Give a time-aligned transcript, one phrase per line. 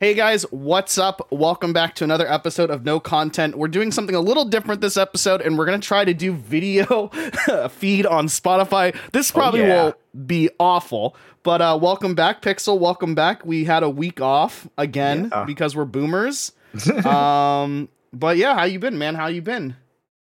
[0.00, 1.26] Hey guys, what's up?
[1.32, 3.58] Welcome back to another episode of No Content.
[3.58, 7.08] We're doing something a little different this episode, and we're gonna try to do video
[7.70, 8.96] feed on Spotify.
[9.10, 9.82] This probably yeah.
[9.86, 12.78] will be awful, but uh, welcome back, Pixel.
[12.78, 13.44] Welcome back.
[13.44, 15.42] We had a week off again Yeah.
[15.44, 16.52] because we're boomers.
[17.04, 19.16] um, but yeah, how you been, man?
[19.16, 19.74] How you been?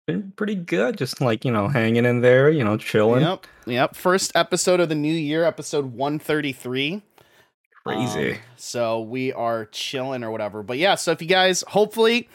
[0.08, 3.22] Been pretty good, just like you know, hanging in there, you know, chilling.
[3.22, 3.94] Yep, yep.
[3.94, 7.02] First episode of the new year, episode one thirty three.
[7.84, 8.32] Crazy.
[8.32, 10.62] Um, so we are chilling or whatever.
[10.62, 12.28] But yeah, so if you guys hopefully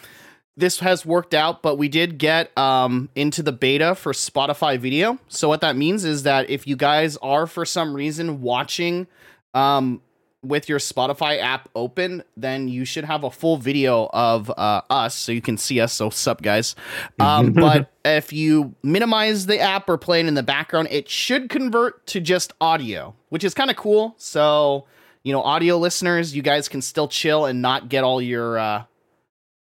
[0.57, 5.19] this has worked out, but we did get um into the beta for Spotify video.
[5.27, 9.07] So what that means is that if you guys are for some reason watching
[9.53, 10.02] um
[10.43, 15.16] with your Spotify app open, then you should have a full video of uh, us
[15.16, 15.93] so you can see us.
[15.93, 16.75] So, sup, guys.
[17.19, 21.49] Um, but if you minimize the app or play it in the background, it should
[21.49, 24.16] convert to just audio, which is kind of cool.
[24.17, 24.85] So,
[25.27, 28.86] you know, audio listeners, you guys can still chill and not get all your, uh,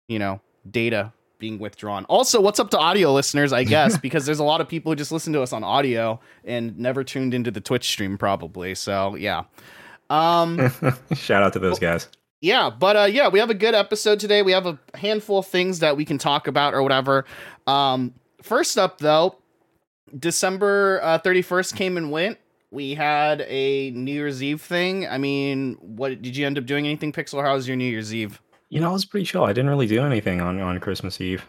[0.08, 2.06] you know, data being withdrawn.
[2.06, 4.96] Also, what's up to audio listeners, I guess, because there's a lot of people who
[4.96, 8.74] just listen to us on audio and never tuned into the Twitch stream, probably.
[8.74, 9.42] So, yeah.
[10.08, 10.72] Um,
[11.14, 12.08] Shout out to those guys.
[12.40, 14.40] yeah, but uh yeah, we have a good episode today.
[14.40, 17.26] We have a handful of things that we can talk about or whatever.
[17.66, 19.36] Um first up though,
[20.18, 22.38] December uh, 31st came and went.
[22.72, 25.06] We had a New Year's Eve thing.
[25.06, 27.42] I mean, what did you end up doing anything Pixel?
[27.44, 28.40] How was your New Year's Eve?
[28.70, 29.44] You know, I was pretty chill.
[29.44, 31.44] I didn't really do anything on on Christmas Eve.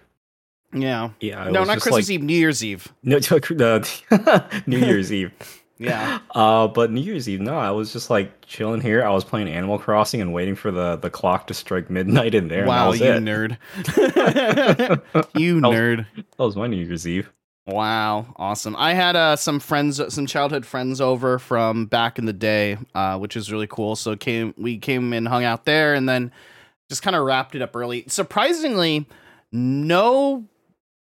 [0.73, 1.11] Yeah.
[1.21, 2.91] Yeah, no, not Christmas like, Eve, New Year's Eve.
[3.03, 5.31] No, the New Year's Eve.
[5.79, 6.19] Yeah.
[6.33, 9.03] Uh, but New Year's Eve, no, I was just like chilling here.
[9.03, 12.47] I was playing Animal Crossing and waiting for the the clock to strike midnight in
[12.47, 12.65] there.
[12.65, 13.23] wow, and you it.
[13.23, 13.57] nerd.
[15.35, 16.05] you That was- nerd.
[16.15, 17.29] That was my New Year's Eve.
[17.65, 18.75] Wow, awesome.
[18.77, 23.17] I had uh, some friends, some childhood friends over from back in the day, uh,
[23.17, 23.95] which is really cool.
[23.95, 26.31] So came we came and hung out there, and then
[26.89, 28.03] just kind of wrapped it up early.
[28.07, 29.07] Surprisingly,
[29.53, 30.45] no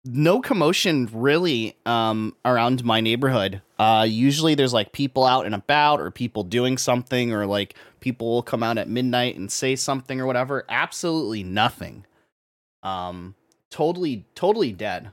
[0.05, 3.61] no commotion really um, around my neighborhood.
[3.79, 8.29] Uh, usually there's like people out and about, or people doing something, or like people
[8.29, 10.63] will come out at midnight and say something or whatever.
[10.69, 12.05] Absolutely nothing.
[12.83, 13.33] Um,
[13.71, 15.09] totally, totally dead.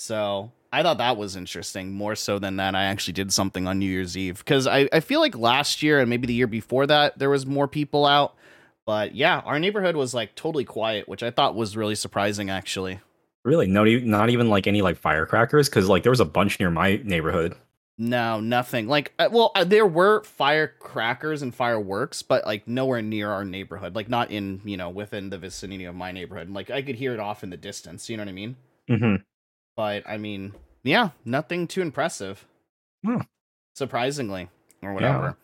[0.00, 3.78] So I thought that was interesting, more so than that I actually did something on
[3.78, 4.38] New Year's Eve.
[4.38, 7.44] Because I, I feel like last year and maybe the year before that, there was
[7.44, 8.34] more people out.
[8.86, 13.00] But yeah, our neighborhood was like totally quiet, which I thought was really surprising actually.
[13.44, 16.58] Really, not even not even like any like firecrackers, because like there was a bunch
[16.58, 17.54] near my neighborhood.
[17.98, 18.88] No, nothing.
[18.88, 23.94] Like, uh, well, uh, there were firecrackers and fireworks, but like nowhere near our neighborhood.
[23.94, 26.48] Like, not in, you know, within the vicinity of my neighborhood.
[26.48, 28.08] Like, I could hear it off in the distance.
[28.08, 28.56] You know what I mean?
[28.88, 29.16] hmm
[29.80, 30.52] But I mean,
[30.82, 32.44] yeah, nothing too impressive.
[33.02, 33.22] Hmm.
[33.74, 34.50] Surprisingly,
[34.82, 35.38] or whatever.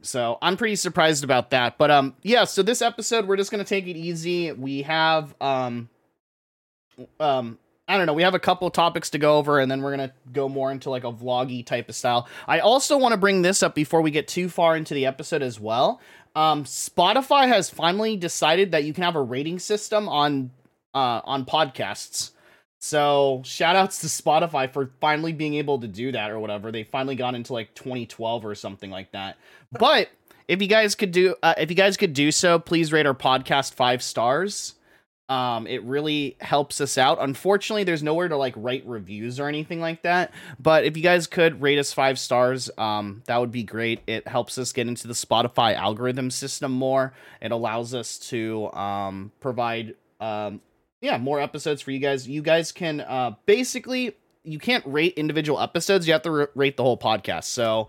[0.00, 1.76] So I'm pretty surprised about that.
[1.76, 2.44] But um, yeah.
[2.44, 4.52] So this episode, we're just gonna take it easy.
[4.52, 5.90] We have um,
[7.20, 8.14] um, I don't know.
[8.14, 10.88] We have a couple topics to go over, and then we're gonna go more into
[10.88, 12.26] like a vloggy type of style.
[12.46, 15.42] I also want to bring this up before we get too far into the episode
[15.42, 16.00] as well.
[16.34, 20.52] Um, Spotify has finally decided that you can have a rating system on
[20.94, 22.30] uh on podcasts.
[22.78, 26.70] So shout outs to Spotify for finally being able to do that or whatever.
[26.70, 29.36] They finally got into like 2012 or something like that.
[29.72, 30.10] But
[30.46, 33.14] if you guys could do uh, if you guys could do so, please rate our
[33.14, 34.74] podcast five stars.
[35.28, 37.18] Um, it really helps us out.
[37.20, 40.32] Unfortunately, there's nowhere to like write reviews or anything like that.
[40.58, 44.00] But if you guys could rate us five stars, um, that would be great.
[44.06, 47.12] It helps us get into the Spotify algorithm system more.
[47.42, 50.62] It allows us to um, provide um,
[51.00, 52.28] yeah more episodes for you guys.
[52.28, 56.06] You guys can uh, basically you can't rate individual episodes.
[56.06, 57.44] You have to r- rate the whole podcast.
[57.44, 57.88] So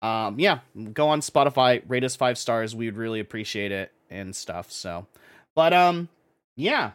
[0.00, 0.60] um, yeah,
[0.92, 2.74] go on Spotify, rate us five stars.
[2.74, 4.70] We would really appreciate it and stuff.
[4.72, 5.06] So,
[5.54, 6.08] but um
[6.56, 6.92] yeah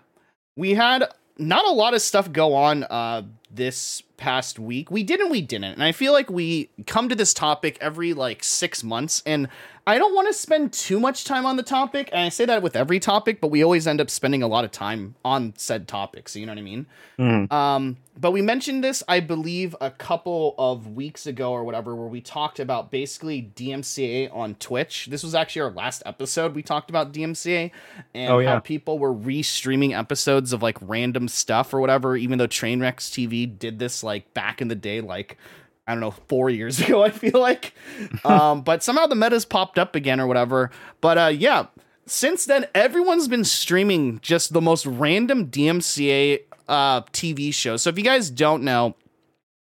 [0.56, 1.06] we had
[1.38, 3.23] not a lot of stuff go on uh
[3.56, 7.16] this past week we did and we didn't and i feel like we come to
[7.16, 9.50] this topic every like six months and
[9.88, 12.61] i don't want to spend too much time on the topic and i say that
[12.61, 15.88] with every topic but we always end up spending a lot of time on said
[15.88, 16.85] topics you know what i mean
[17.20, 17.52] Mhm.
[17.52, 22.08] um, but we mentioned this, I believe, a couple of weeks ago or whatever, where
[22.08, 25.08] we talked about basically DMCA on Twitch.
[25.08, 26.56] This was actually our last episode.
[26.56, 27.70] We talked about DMCA
[28.16, 32.16] and Oh, how people were re-streaming episodes of like random stuff or whatever.
[32.17, 35.37] Even though Trainwrecks TV did this like back in the day, like
[35.87, 37.03] I don't know, four years ago.
[37.03, 37.73] I feel like,
[38.23, 40.72] um, but somehow the meta's popped up again or whatever.
[41.01, 41.67] But uh, yeah,
[42.05, 47.81] since then everyone's been streaming just the most random DMCA uh TV shows.
[47.81, 48.95] So if you guys don't know,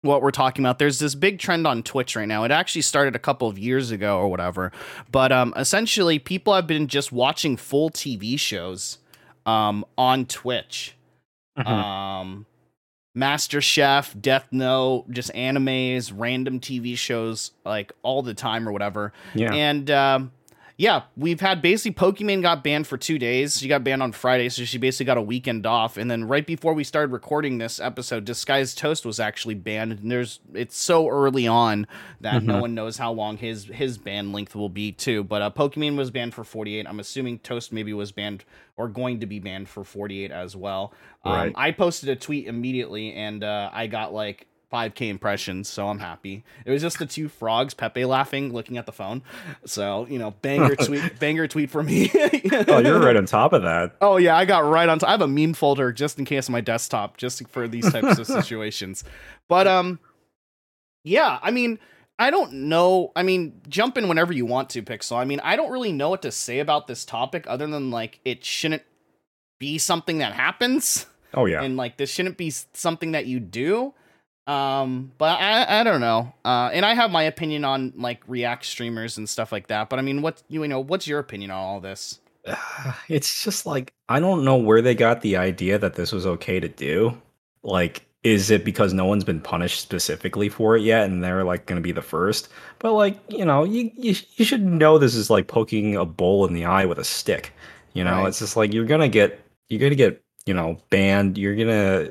[0.05, 0.79] what we're talking about.
[0.79, 2.44] There's this big trend on Twitch right now.
[2.44, 4.70] It actually started a couple of years ago or whatever.
[5.11, 8.99] But um, essentially, people have been just watching full TV shows
[9.47, 10.94] um, on Twitch.
[11.59, 11.67] Mhm.
[11.67, 12.47] Um,
[13.15, 19.13] Master Chef, Death Note, just animes, random TV shows, like all the time or whatever.
[19.35, 19.53] yeah.
[19.53, 20.33] And um,
[20.76, 23.59] yeah, we've had basically Pokimane got banned for two days.
[23.61, 25.97] She got banned on Friday, so she basically got a weekend off.
[25.97, 29.93] And then right before we started recording this episode, Disguised Toast was actually banned.
[29.93, 31.87] And there's it's so early on
[32.21, 32.61] that no Mhm.
[32.61, 35.23] one knows how long his his ban length will be too.
[35.23, 36.87] But uh, Pokimane was banned for 48.
[36.88, 38.44] I'm assuming Toast maybe was banned
[38.77, 40.93] or going to be banned for 48 as well.
[41.25, 45.99] Um, I posted a tweet immediately, and uh, I got like 5k impressions, so I'm
[46.01, 46.45] happy.
[46.65, 49.23] It was just the two frogs, Pepe laughing, looking at the phone.
[49.65, 52.11] So you know, banger tweet, banger tweet for me.
[52.69, 53.97] oh, you're right on top of that.
[54.01, 54.99] Oh yeah, I got right on.
[54.99, 57.91] T- I have a meme folder just in case on my desktop, just for these
[57.93, 59.05] types of situations.
[59.49, 59.99] But um,
[61.05, 61.79] yeah, I mean,
[62.19, 63.13] I don't know.
[63.17, 65.17] I mean, jump in whenever you want to, Pixel.
[65.17, 68.21] I mean, I don't really know what to say about this topic other than like
[68.25, 68.83] it shouldn't
[69.61, 71.63] be something that happens Oh yeah.
[71.63, 73.95] and like this shouldn't be something that you do
[74.46, 78.64] um but i i don't know uh and i have my opinion on like react
[78.67, 81.56] streamers and stuff like that but i mean what you know what's your opinion on
[81.56, 82.19] all this
[83.08, 86.61] it's just like I don't know where they got the idea that this was okay
[86.61, 87.17] to do.
[87.62, 91.64] Like, is it because no one's been punished specifically for it yet, and they're like
[91.64, 92.50] going to be the first?
[92.81, 96.46] But like, you know, you, you you should know this is like poking a bull
[96.46, 97.55] in the eye with a stick.
[97.94, 98.29] You know, Right.
[98.29, 101.38] it's just like you're gonna get you're gonna get you know banned.
[101.38, 102.11] You're gonna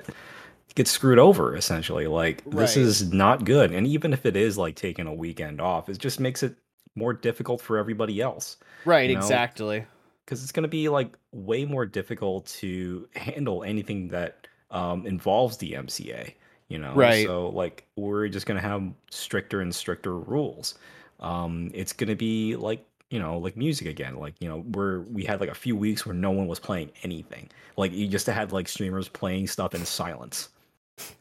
[0.76, 2.08] get screwed over essentially.
[2.08, 3.72] Like this is not good.
[3.72, 6.56] And even if it is like taking a weekend off, it just makes it
[6.96, 9.86] more difficult for everybody else right You know, exactly
[10.26, 15.58] because it's going to be like way more difficult to handle anything that um, involves
[15.58, 16.34] the MCA.
[16.70, 17.26] You know, Right.
[17.26, 20.76] So like we're just going to have stricter and stricter rules.
[21.20, 24.16] Um, it's going to be like you know like music again.
[24.16, 26.92] Like you know where we had like a few weeks where no one was playing
[27.04, 27.50] anything.
[27.78, 30.50] Like you just had like streamers playing stuff in silence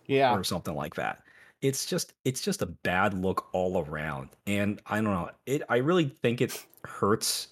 [0.06, 1.22] yeah or something like that.
[1.60, 4.30] It's just it's just a bad look all around.
[4.46, 5.30] And I don't know.
[5.46, 7.48] It I really think it hurts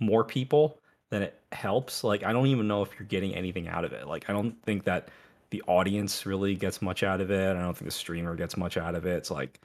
[0.00, 0.78] more people
[1.10, 2.02] than it helps.
[2.04, 4.06] Like I don't even know if you're getting anything out of it.
[4.08, 5.08] Like I don't think that
[5.50, 7.50] the audience really gets much out of it.
[7.56, 9.16] I don't think the streamer gets much out of it.
[9.18, 9.60] It's like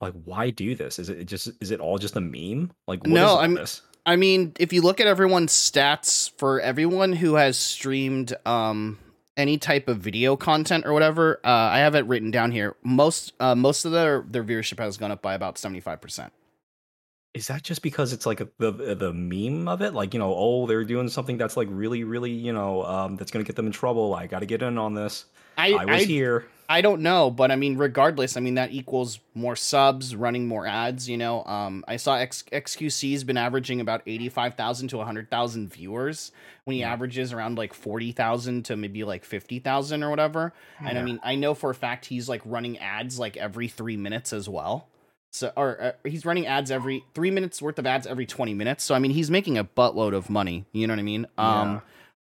[0.00, 0.98] like why do this?
[0.98, 2.70] Is it just is it all just a meme?
[2.86, 3.82] Like No, I'm- this?
[4.08, 8.98] I mean, if you look at everyone's stats for everyone who has streamed um
[9.36, 12.76] any type of video content or whatever, uh, I have it written down here.
[12.82, 16.32] Most uh, most of their their viewership has gone up by about seventy five percent.
[17.34, 19.92] Is that just because it's like the the meme of it?
[19.92, 23.30] Like you know, oh, they're doing something that's like really, really, you know, um, that's
[23.30, 24.14] gonna get them in trouble.
[24.14, 25.26] I got to get in on this.
[25.56, 26.46] I I was I, here.
[26.68, 30.66] I don't know, but I mean, regardless, I mean that equals more subs, running more
[30.66, 31.08] ads.
[31.08, 35.30] You know, um, I saw X- XQC's been averaging about eighty five thousand to hundred
[35.30, 36.32] thousand viewers
[36.64, 36.92] when he Yeah.
[36.92, 40.52] averages around like forty thousand to maybe like fifty thousand or whatever.
[40.84, 43.96] And I mean, I know for a fact he's like running ads like every three
[43.96, 44.88] minutes as well.
[45.30, 48.82] So, or uh, he's running ads every three minutes worth of ads every 20 minutes.
[48.84, 50.64] So, I mean, he's making a buttload of money.
[50.72, 51.26] You know what I mean?
[51.36, 51.80] Um, Yeah.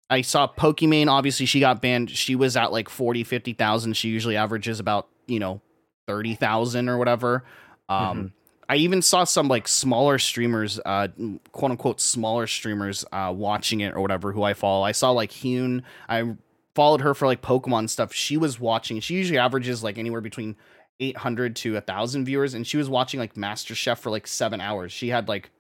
[0.09, 2.11] I saw Pokimane, obviously, she got banned.
[2.11, 3.95] She was at like 40, 50,000.
[3.95, 5.61] She usually averages about, you know,
[6.07, 7.45] 30,000 or whatever.
[7.89, 8.33] Um, Mhm.
[8.69, 11.09] I even saw some like smaller streamers, uh,
[11.53, 14.85] quote unquote, smaller streamers, uh, watching it or whatever who I follow.
[14.85, 15.83] I saw like Hune.
[16.09, 16.35] I
[16.75, 18.13] followed her for like Pokemon stuff.
[18.13, 18.99] She was watching.
[19.01, 20.57] She usually averages like anywhere between
[20.99, 22.55] 800 to 1,000 viewers.
[22.55, 24.93] And she was watching like Master Chef for like seven hours.
[24.93, 25.51] She had like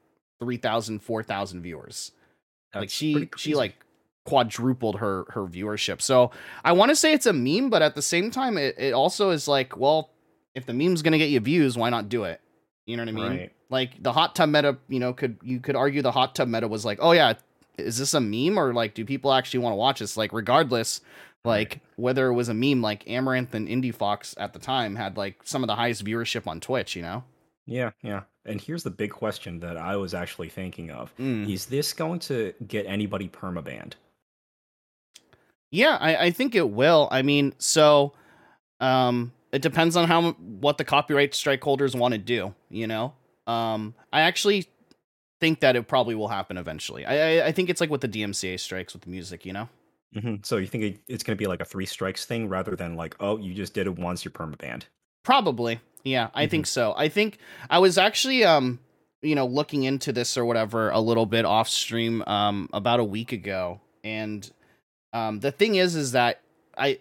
[0.40, 2.10] 3,000, 4,000 viewers.
[2.74, 3.76] like she, she like
[4.26, 6.02] quadrupled her, her viewership.
[6.02, 6.30] So
[6.64, 9.30] I want to say it's a meme, but at the same time, it, it also
[9.30, 10.10] is like, well,
[10.54, 12.40] if the meme's going to get you views, why not do it?
[12.84, 13.38] You know what I mean?
[13.38, 13.52] Right.
[13.68, 16.68] Like the hot tub meta, you know, could you could argue the hot tub meta
[16.68, 17.34] was like, oh yeah,
[17.78, 20.16] is this a meme or like do people actually want to watch this?
[20.16, 21.00] Like regardless,
[21.44, 21.80] like Right.
[21.96, 25.62] whether it was a meme, like Amouranth and Indiefoxx at the time had like some
[25.64, 26.94] of the highest viewership on Twitch.
[26.94, 27.24] You know?
[27.66, 28.22] Yeah, yeah.
[28.44, 31.52] And here's the big question that I was actually thinking of: Mm.
[31.52, 33.94] Is this going to get anybody permabanned?
[35.76, 37.08] Yeah, I, I think it will.
[37.10, 38.12] I mean, so
[38.80, 43.12] um it depends on how what the copyright strike holders want to do, you know?
[43.46, 44.68] Um I actually
[45.40, 47.04] think that it probably will happen eventually.
[47.04, 49.68] I I, I think it's like with the DMCA strikes with the music, you know?
[50.14, 52.74] hmm So you think it- it's going to be like a three strikes thing rather
[52.76, 54.84] than like, oh, you just did it once, you're permabanned?
[55.24, 55.80] Probably.
[56.04, 56.94] Yeah, I think so.
[56.96, 58.78] I think I was actually um
[59.22, 63.04] you know looking into this or whatever a little bit off stream um about a
[63.04, 64.50] week ago and
[65.16, 66.40] um the thing is is that
[66.76, 66.98] I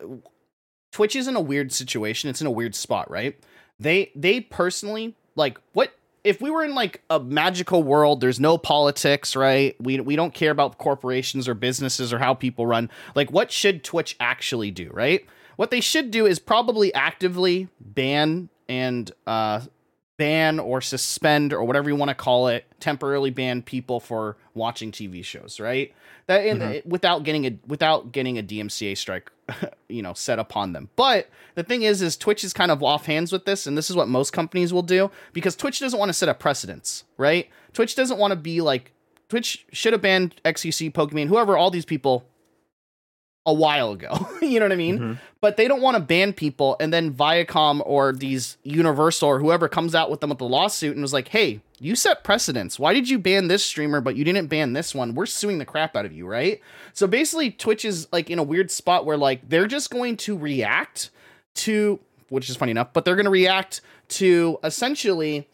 [0.92, 2.30] Twitch is in a weird situation.
[2.30, 3.38] It's in a weird spot, right?
[3.80, 5.94] They they personally like what
[6.24, 9.76] if we were in like a magical world, there's no politics, right?
[9.80, 12.90] We we don't care about corporations or businesses or how people run.
[13.14, 15.26] Like what should Twitch actually do, right?
[15.58, 19.62] What they should do is probably actively ban and uh
[20.18, 24.92] ban or suspend or whatever you want to call it, temporarily ban people for watching
[24.92, 25.94] TV shows, right?
[26.28, 26.90] That in, mm-hmm.
[26.90, 29.32] without getting a without getting a DMCA strike,
[29.88, 30.90] you know, set upon them.
[30.96, 33.90] But the thing is, is Twitch is kind of off hands with this, and this
[33.90, 37.50] is what most companies will do because Twitch doesn't want to set a precedence, right?
[37.74, 38.94] Twitch doesn't want to be like
[39.30, 42.26] Twitch should have banned XQC Pokimane whoever, all these people
[43.46, 44.28] a while ago.
[44.42, 45.00] you know what I mean?
[45.00, 45.14] Mm-hmm.
[45.40, 49.68] But they don't want to ban people and then Viacom or these Universal or whoever
[49.70, 52.80] comes out with them with the lawsuit and was like, "Hey, you set precedents.
[52.80, 55.14] Why did you ban this streamer but you didn't ban this one?
[55.14, 56.60] We're suing the crap out of you, right?"
[56.94, 60.36] So basically Twitch is like in a weird spot where like they're just going to
[60.36, 61.12] react
[61.56, 62.00] to
[62.30, 65.48] which is funny enough, but they're going to react to essentially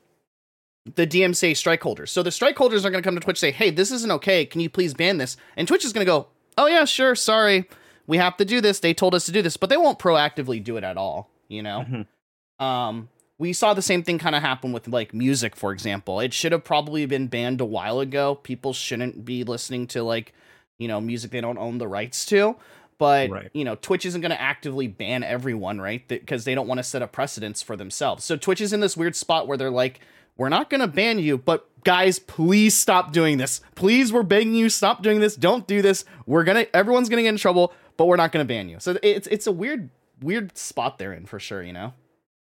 [0.95, 2.11] the DMCA strike holders.
[2.11, 4.45] So the strike holders are going to come to Twitch say, "Hey, this isn't okay.
[4.45, 7.13] Can you please ban this?" And Twitch is going to go, "Oh yeah, sure.
[7.13, 7.67] Sorry
[8.07, 8.79] we have to do this.
[8.79, 11.29] They told us to do this, but they won't proactively do it at all.
[11.47, 12.63] You know, mm-hmm.
[12.63, 16.19] um, we saw the same thing kind of happen with like music, for example.
[16.19, 18.35] It should have probably been banned a while ago.
[18.35, 20.33] People shouldn't be listening to like,
[20.77, 22.55] you know, music they don't own the rights to.
[22.97, 23.49] But right.
[23.53, 26.07] you know, Twitch isn't going to actively ban everyone, right?
[26.07, 28.23] Because they don't want to set a precedence for themselves.
[28.23, 30.01] So Twitch is in this weird spot where they're like,
[30.37, 33.61] we're not going to ban you, but guys, please stop doing this.
[33.75, 35.35] Please, we're begging you, stop doing this.
[35.35, 36.05] Don't do this.
[36.25, 38.79] We're gonna, everyone's gonna get in trouble but we're not going to ban you.
[38.79, 39.89] So it's it's a weird
[40.21, 41.93] weird spot they're in for sure, you know.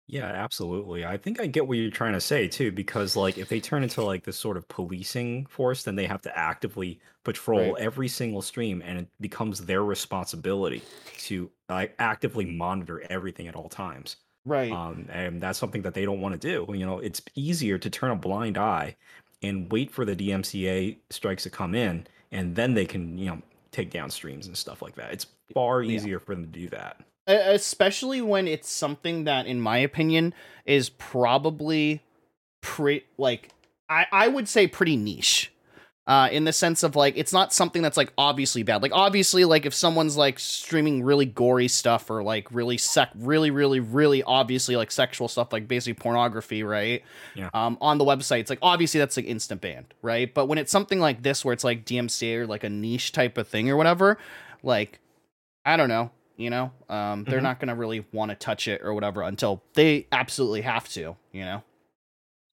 [0.07, 1.03] Yeah, absolutely.
[1.03, 3.81] I think I get what you're trying to say too, because like if they turn
[3.81, 7.81] into like this sort of policing force, then they have to actively patrol right.
[7.81, 10.83] every single stream, and it becomes their responsibility
[11.19, 14.17] to actively monitor everything at all times.
[14.45, 14.71] Right.
[14.71, 16.71] Um, and that's something that they don't want to do.
[16.77, 18.95] You know, it's easier to turn a blind eye
[19.41, 23.41] and wait for the DMCA strikes to come in, and then they can you know
[23.75, 25.11] take down streams and stuff like that.
[25.11, 26.25] It's far easier yeah.
[26.25, 27.01] for them to do that.
[27.27, 30.33] Especially when it's something that, in my opinion,
[30.65, 32.03] is probably
[32.61, 33.49] pretty like
[33.89, 35.51] I, I would say pretty niche
[36.07, 38.83] uh, in the sense of like it's not something that's like obviously bad.
[38.83, 43.49] Like obviously, like if someone's like streaming really gory stuff or like really sec, really,
[43.49, 47.03] really, really obviously like sexual stuff, like basically pornography, right?
[47.33, 47.49] Yeah.
[47.53, 50.31] Um, on the website, it's like obviously that's like instant banned, right?
[50.31, 53.37] But when it's something like this, where it's like DMCA or like a niche type
[53.39, 54.19] of thing or whatever,
[54.61, 54.99] like
[55.65, 57.45] I don't know, you know, um, they're mm-hmm.
[57.45, 61.45] not gonna really want to touch it or whatever until they absolutely have to, you
[61.45, 61.63] know.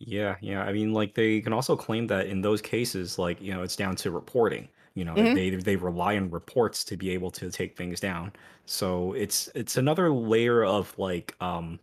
[0.07, 0.63] Yeah, yeah.
[0.63, 3.77] I mean, like they can also claim that in those cases, like you know, it's
[3.77, 4.69] down to reporting.
[4.95, 5.35] You know, mm-hmm.
[5.35, 8.33] they they rely on reports to be able to take things down.
[8.67, 11.79] So it's it's another layer of like um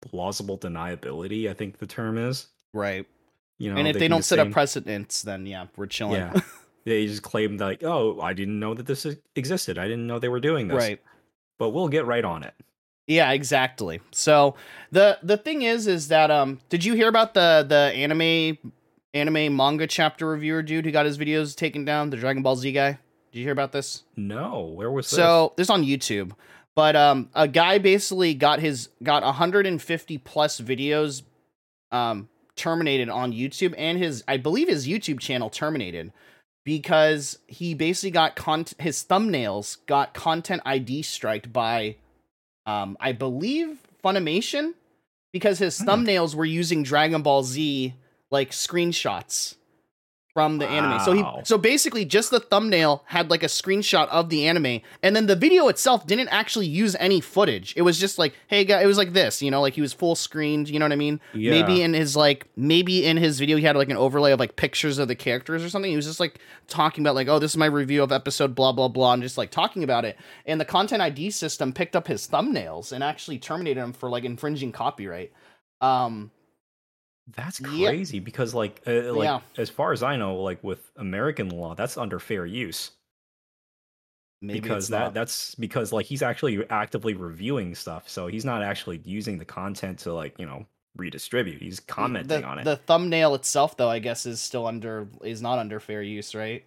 [0.00, 1.50] plausible deniability.
[1.50, 3.06] I think the term is right.
[3.58, 6.20] You know, and if they, they don't set up precedents, then yeah, we're chilling.
[6.20, 6.40] Yeah.
[6.84, 9.78] they just claim like, oh, I didn't know that this existed.
[9.78, 10.76] I didn't know they were doing this.
[10.76, 11.00] Right.
[11.58, 12.54] But we'll get right on it.
[13.06, 14.00] Yeah, exactly.
[14.12, 14.54] So
[14.90, 18.72] the the thing is, is that um, did you hear about the the anime
[19.12, 22.10] anime manga chapter reviewer dude who got his videos taken down?
[22.10, 22.98] The Dragon Ball Z guy.
[23.32, 24.04] Did you hear about this?
[24.16, 24.72] No.
[24.74, 25.16] Where was this?
[25.16, 26.32] So this on YouTube.
[26.74, 31.22] But um, a guy basically got his got 150 plus videos
[31.92, 36.12] um terminated on YouTube and his I believe his YouTube channel terminated
[36.64, 41.96] because he basically got con- his thumbnails got content ID striked by
[42.66, 44.74] um, I believe Funimation,
[45.32, 45.88] because his hmm.
[45.88, 47.94] thumbnails were using Dragon Ball Z
[48.30, 49.56] like screenshots
[50.34, 50.72] from the wow.
[50.72, 51.00] anime.
[51.00, 55.14] So he so basically just the thumbnail had like a screenshot of the anime and
[55.14, 57.72] then the video itself didn't actually use any footage.
[57.76, 59.92] It was just like, hey guy, it was like this, you know, like he was
[59.92, 61.20] full screened, you know what I mean?
[61.32, 61.52] Yeah.
[61.52, 64.56] Maybe in his like maybe in his video he had like an overlay of like
[64.56, 65.90] pictures of the characters or something.
[65.90, 68.72] He was just like talking about like, oh, this is my review of episode blah
[68.72, 70.18] blah blah and just like talking about it.
[70.46, 74.24] And the content ID system picked up his thumbnails and actually terminated him for like
[74.24, 75.32] infringing copyright.
[75.80, 76.32] Um
[77.28, 78.24] that's crazy yep.
[78.24, 79.40] because like uh, like yeah.
[79.56, 82.90] as far as I know, like with American law, that's under fair use.
[84.42, 85.14] Maybe because that not.
[85.14, 89.98] that's because like he's actually actively reviewing stuff, so he's not actually using the content
[90.00, 90.66] to like you know
[90.96, 91.62] redistribute.
[91.62, 92.64] He's commenting the, on it.
[92.64, 96.62] The thumbnail itself, though, I guess is still under is not under fair use, right?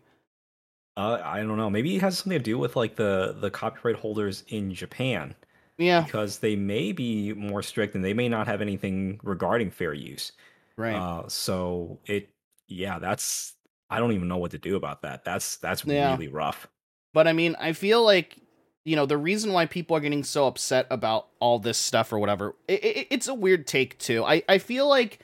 [0.95, 1.69] Uh, I don't know.
[1.69, 5.35] Maybe it has something to do with like the the copyright holders in Japan.
[5.77, 9.93] Yeah, because they may be more strict and they may not have anything regarding fair
[9.93, 10.31] use.
[10.77, 10.95] Right.
[10.95, 12.29] Uh, so it,
[12.67, 13.53] yeah, that's
[13.89, 15.23] I don't even know what to do about that.
[15.25, 16.11] That's that's yeah.
[16.13, 16.67] really rough.
[17.13, 18.37] But I mean, I feel like
[18.87, 22.19] you know the reason why people are getting so upset about all this stuff or
[22.19, 25.19] whatever it, it, it's a weird take too i i feel like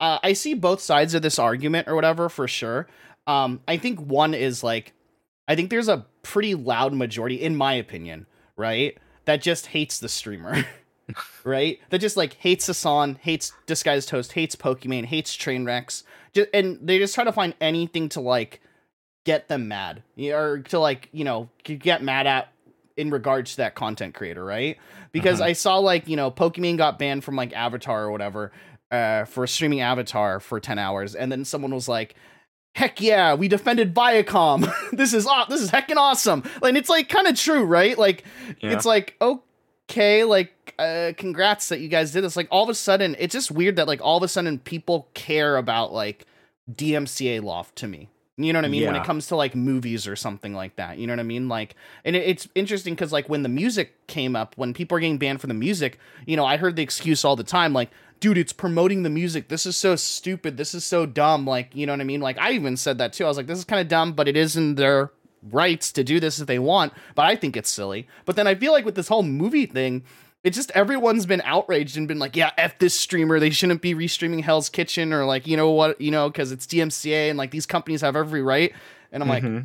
[0.00, 2.88] uh, i see both sides of this argument or whatever for sure
[3.26, 4.94] um i think one is like
[5.46, 10.08] i think there's a pretty loud majority in my opinion right that just hates the
[10.08, 10.64] streamer
[11.44, 16.78] right that just like hates Hasan, hates disguised toast hates Pokimane, hates trainwrecks just, and
[16.82, 18.60] they just try to find anything to like
[19.24, 22.52] get them mad or to like you know get mad at
[22.96, 24.78] in regards to that content creator, right?
[25.12, 25.50] Because uh-huh.
[25.50, 28.52] I saw like, you know, Pokimane got banned from like Avatar or whatever,
[28.90, 31.14] uh, for streaming Avatar for 10 hours.
[31.14, 32.14] And then someone was like,
[32.74, 34.72] heck yeah, we defended Viacom.
[34.92, 36.42] this is aw- this is heckin' awesome.
[36.62, 37.96] And it's like kind of true, right?
[37.96, 38.24] Like
[38.60, 38.72] yeah.
[38.72, 39.16] it's like
[39.88, 42.36] okay, like uh, congrats that you guys did this.
[42.36, 45.08] Like all of a sudden, it's just weird that like all of a sudden people
[45.14, 46.26] care about like
[46.70, 48.08] DMCA Loft to me.
[48.38, 48.82] You know what I mean?
[48.82, 48.92] Yeah.
[48.92, 50.98] When it comes to like movies or something like that.
[50.98, 51.48] You know what I mean?
[51.48, 55.00] Like, and it, it's interesting because like when the music came up, when people are
[55.00, 57.90] getting banned for the music, you know, I heard the excuse all the time, like,
[58.20, 59.48] dude, it's promoting the music.
[59.48, 60.56] This is so stupid.
[60.56, 61.46] This is so dumb.
[61.46, 62.20] Like, you know what I mean?
[62.20, 63.24] Like, I even said that too.
[63.24, 65.10] I was like, this is kind of dumb, but it is in their
[65.50, 66.92] rights to do this if they want.
[67.14, 68.08] But I think it's silly.
[68.24, 70.04] But then I feel like with this whole movie thing,
[70.44, 73.38] it's just everyone's been outraged and been like, yeah, f this streamer.
[73.38, 76.66] They shouldn't be restreaming Hell's Kitchen or like, you know what, you know, because it's
[76.66, 78.72] DMCA and like these companies have every right.
[79.12, 79.54] And I'm mm-hmm.
[79.54, 79.64] like,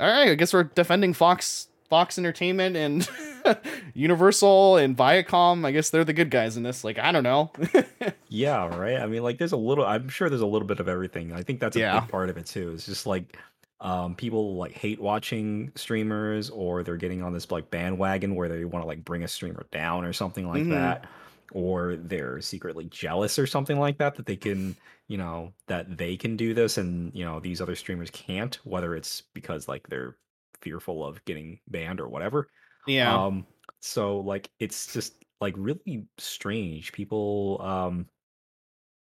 [0.00, 3.08] all right, I guess we're defending Fox, Fox Entertainment and
[3.94, 5.64] Universal and Viacom.
[5.66, 6.84] I guess they're the good guys in this.
[6.84, 7.50] Like, I don't know.
[8.28, 8.98] yeah, right.
[8.98, 9.84] I mean, like, there's a little.
[9.84, 11.32] I'm sure there's a little bit of everything.
[11.32, 12.00] I think that's a yeah.
[12.00, 12.72] big part of it too.
[12.74, 13.38] It's just like
[13.82, 18.64] um, people like hate watching streamers or they're getting on this like bandwagon where they
[18.64, 20.70] want to like bring a streamer down or something like mm-hmm.
[20.70, 21.06] that
[21.50, 24.76] or they're secretly jealous or something like that that they can
[25.08, 28.94] you know that they can do this and you know these other streamers can't whether
[28.94, 30.16] it's because like they're
[30.62, 32.48] fearful of getting banned or whatever.
[32.86, 33.12] Yeah.
[33.12, 33.46] Um
[33.80, 36.92] so like it's just like really strange.
[36.92, 38.06] People um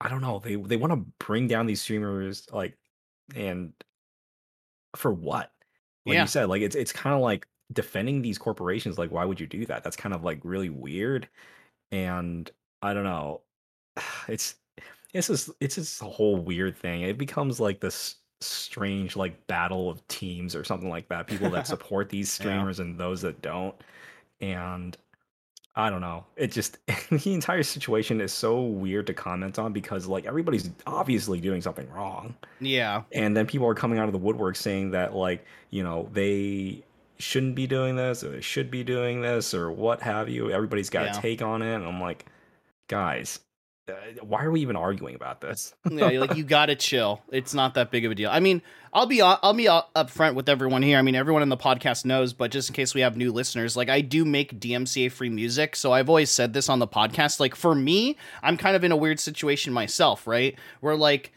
[0.01, 2.77] i don't know they they want to bring down these streamers like
[3.35, 3.71] and
[4.95, 5.51] for what?
[6.05, 6.21] Like yeah.
[6.21, 8.97] you said, like it's it's kind of like defending these corporations.
[8.97, 9.83] Like, why would you do that?
[9.83, 11.27] That's kind of like really weird.
[11.91, 12.49] And
[12.81, 13.41] I don't know.
[14.27, 14.55] It's
[15.13, 17.01] it's just it's just a whole weird thing.
[17.01, 21.27] It becomes like this strange like battle of teams or something like that.
[21.27, 22.85] People that support these streamers yeah.
[22.85, 23.75] and those that don't.
[24.41, 24.97] And
[25.75, 26.25] I don't know.
[26.35, 26.77] It just
[27.09, 31.89] the entire situation is so weird to comment on because like everybody's obviously doing something
[31.91, 32.35] wrong.
[32.59, 33.03] Yeah.
[33.11, 36.83] And then people are coming out of the woodwork saying that like, you know, they
[37.17, 40.51] shouldn't be doing this or they should be doing this or what have you.
[40.51, 41.17] Everybody's got yeah.
[41.17, 42.25] a take on it and I'm like,
[42.87, 43.39] guys,
[43.89, 45.73] Uh, why are we even arguing about this?
[45.91, 47.21] yeah, like you gotta chill.
[47.31, 48.29] It's not that big of a deal.
[48.29, 48.61] I mean,
[48.93, 50.97] I'll be I'll be upfront with everyone here.
[50.97, 53.75] I mean, everyone in the podcast knows, but just in case we have new listeners,
[53.75, 57.41] like I do make DMCA free music, so I've always said this on the podcast.
[57.41, 60.57] Like for me, I'm kind of in a weird situation myself, right?
[60.79, 61.33] Where like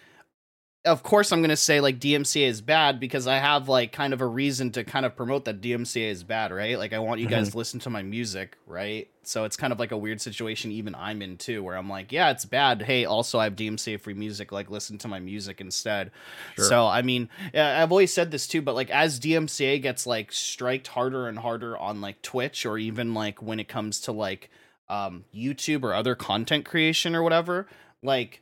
[0.86, 4.20] of course I'm gonna say like DMCA is bad because I have like kind of
[4.20, 6.78] a reason to kind of promote that DMCA is bad, right?
[6.78, 7.52] Like I want you guys mm-hmm.
[7.52, 9.08] to listen to my music, right?
[9.24, 12.12] So it's kind of like a weird situation even I'm in too, where I'm like,
[12.12, 12.82] yeah, it's bad.
[12.82, 16.12] Hey, also I have DMCA free music, like listen to my music instead.
[16.54, 16.64] Sure.
[16.64, 20.86] So I mean, I've always said this too, but like as DMCA gets like striked
[20.86, 24.50] harder and harder on like Twitch or even like when it comes to like
[24.88, 27.66] um YouTube or other content creation or whatever,
[28.02, 28.40] like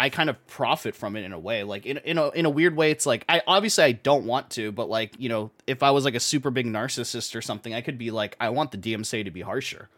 [0.00, 1.62] I kind of profit from it in a way.
[1.62, 4.48] Like in in a in a weird way, it's like I obviously I don't want
[4.52, 7.74] to, but like you know, if I was like a super big narcissist or something,
[7.74, 9.90] I could be like, I want the DMCA to be harsher,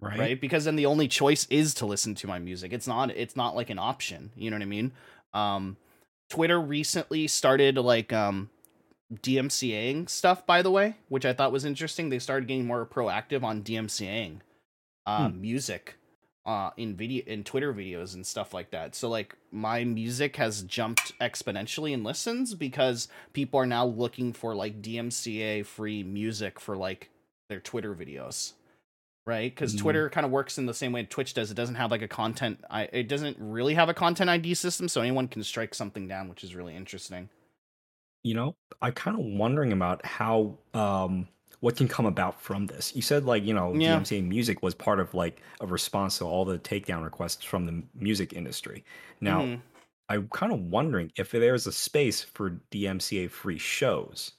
[0.00, 0.16] right?
[0.16, 0.40] Right?
[0.40, 2.72] Because then the only choice is to listen to my music.
[2.72, 4.30] It's not it's not like an option.
[4.36, 4.92] You know what I mean?
[5.32, 5.78] Um,
[6.30, 8.50] Twitter recently started like um
[9.12, 12.08] DMCAing stuff, by the way, which I thought was interesting.
[12.08, 14.42] They started getting more proactive on DMCAing
[15.06, 15.40] um, hmm.
[15.40, 15.96] music
[16.46, 18.94] uh in video in Twitter videos and stuff like that.
[18.94, 24.54] So like my music has jumped exponentially in listens because people are now looking for
[24.54, 27.10] like DMCA free music for like
[27.48, 28.52] their Twitter videos.
[29.26, 29.54] Right?
[29.56, 29.78] Cuz mm.
[29.78, 31.50] Twitter kind of works in the same way Twitch does.
[31.50, 34.88] It doesn't have like a content I it doesn't really have a content ID system
[34.88, 37.30] so anyone can strike something down, which is really interesting.
[38.22, 41.28] You know, I'm kind of wondering about how um
[41.60, 42.94] what can come about from this?
[42.94, 43.98] You said like you know yeah.
[43.98, 47.82] DMCA music was part of like a response to all the takedown requests from the
[47.94, 48.84] music industry.
[49.20, 49.60] Now, mm-hmm.
[50.08, 54.32] I'm kind of wondering if there's a space for DMCA free shows.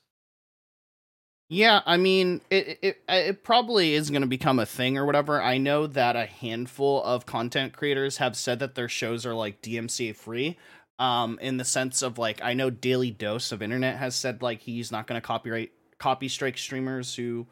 [1.48, 5.42] Yeah, I mean, it it it probably is going to become a thing or whatever.
[5.42, 9.62] I know that a handful of content creators have said that their shows are like
[9.62, 10.58] DMCA free.
[10.98, 14.62] Um, in the sense of like, I know Daily Dose of Internet has said like
[14.62, 17.48] he's not going to copyright copy strike streamers who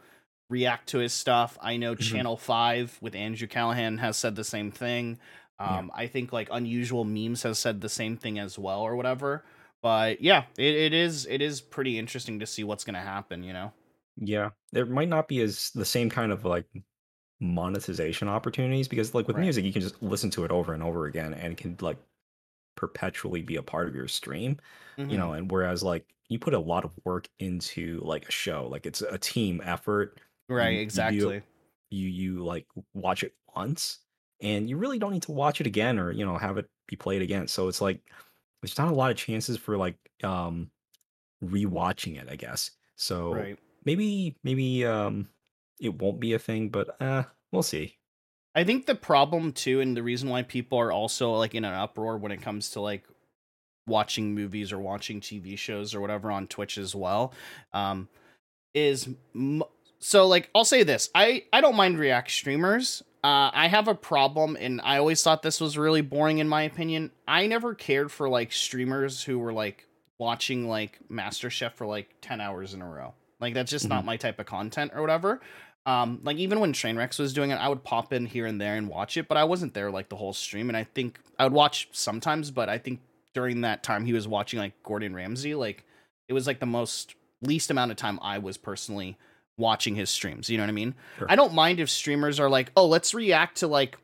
[0.49, 1.57] react to his stuff.
[1.61, 2.23] I know Mhm.
[2.23, 5.19] Channel 5 with Andrew Callaghan has said the same thing.
[5.63, 5.83] Yeah.
[5.83, 9.45] Um, I think like Unusual Memes has said the same thing as well or whatever.
[9.81, 13.53] But yeah, it, it is it is pretty interesting to see what's gonna happen, you
[13.53, 13.73] know?
[14.17, 16.67] Yeah, there might not be as the same kind of like
[17.41, 19.37] monetization opportunities because like with Right.
[19.37, 21.99] music you can just listen to it over and over again and it can like
[22.75, 24.59] perpetually be a part of your stream,
[25.09, 25.19] you Mhm.
[25.19, 28.85] know, and whereas like you put a lot of work into like a show, like
[28.85, 30.19] it's a team effort.
[30.49, 31.41] Right, you- you exactly.
[31.89, 33.99] You you like watch it once
[34.41, 36.95] and you really don't need to watch it again or you know have it be
[36.95, 37.47] played again.
[37.47, 38.01] So it's like
[38.61, 40.71] there's not a lot of chances for like um
[41.43, 42.71] rewatching it, I guess.
[42.95, 43.59] So Right.
[43.85, 45.29] maybe maybe um
[45.79, 47.97] it won't be a thing, but uh we'll see.
[48.55, 51.73] I think the problem too, and the reason why people are also like in an
[51.73, 53.07] uproar when it comes to like
[53.87, 57.33] watching movies or watching TV shows or whatever on Twitch as well,
[57.73, 58.07] um,
[58.73, 59.63] is m-
[59.99, 63.03] so like I'll say this: I I don't mind React streamers.
[63.23, 66.63] Uh, I have a problem, and I always thought this was really boring in my
[66.63, 67.11] opinion.
[67.27, 69.87] I never cared for like streamers who were like
[70.19, 73.13] watching like MasterChef for like ten hours in a row.
[73.39, 75.41] Like that's just not my type of content or whatever.
[75.85, 78.75] Um, like even when Trainwrecks was doing it, I would pop in here and there
[78.75, 80.69] and watch it, but I wasn't there like the whole stream.
[80.69, 83.01] And I think I would watch sometimes, but I think
[83.33, 85.85] during that time he was watching like Gordon Ramsay, like
[86.27, 89.17] it was like the most least amount of time I was personally
[89.57, 90.49] watching his streams.
[90.49, 90.95] You know what I mean?
[91.17, 91.27] Sure.
[91.29, 93.97] I don't mind if streamers are like, oh, let's react to like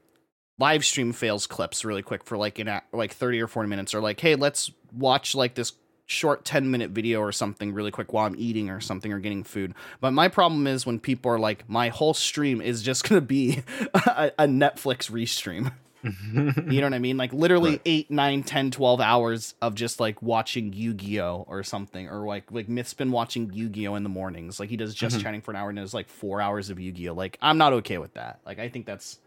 [0.60, 4.02] live stream fails clips really quick for like an like 30 or 40 minutes or
[4.02, 5.74] like hey let's watch like this
[6.06, 9.44] short 10 minute video or something really quick while i'm eating or something or getting
[9.44, 13.22] food but my problem is when people are like my whole stream is just gonna
[13.22, 13.64] be
[13.94, 15.72] a, a netflix restream
[16.34, 17.82] you know what i mean like literally Right.
[17.86, 22.70] 8 9 10 12 hours of just like watching yu-gi-oh or something or like like
[22.70, 25.22] myth's been watching yu-gi-oh in the mornings like he does just Mhm.
[25.22, 27.98] chatting for an hour and there's like four hours of yu-gi-oh like i'm not okay
[27.98, 29.20] with that like i think that's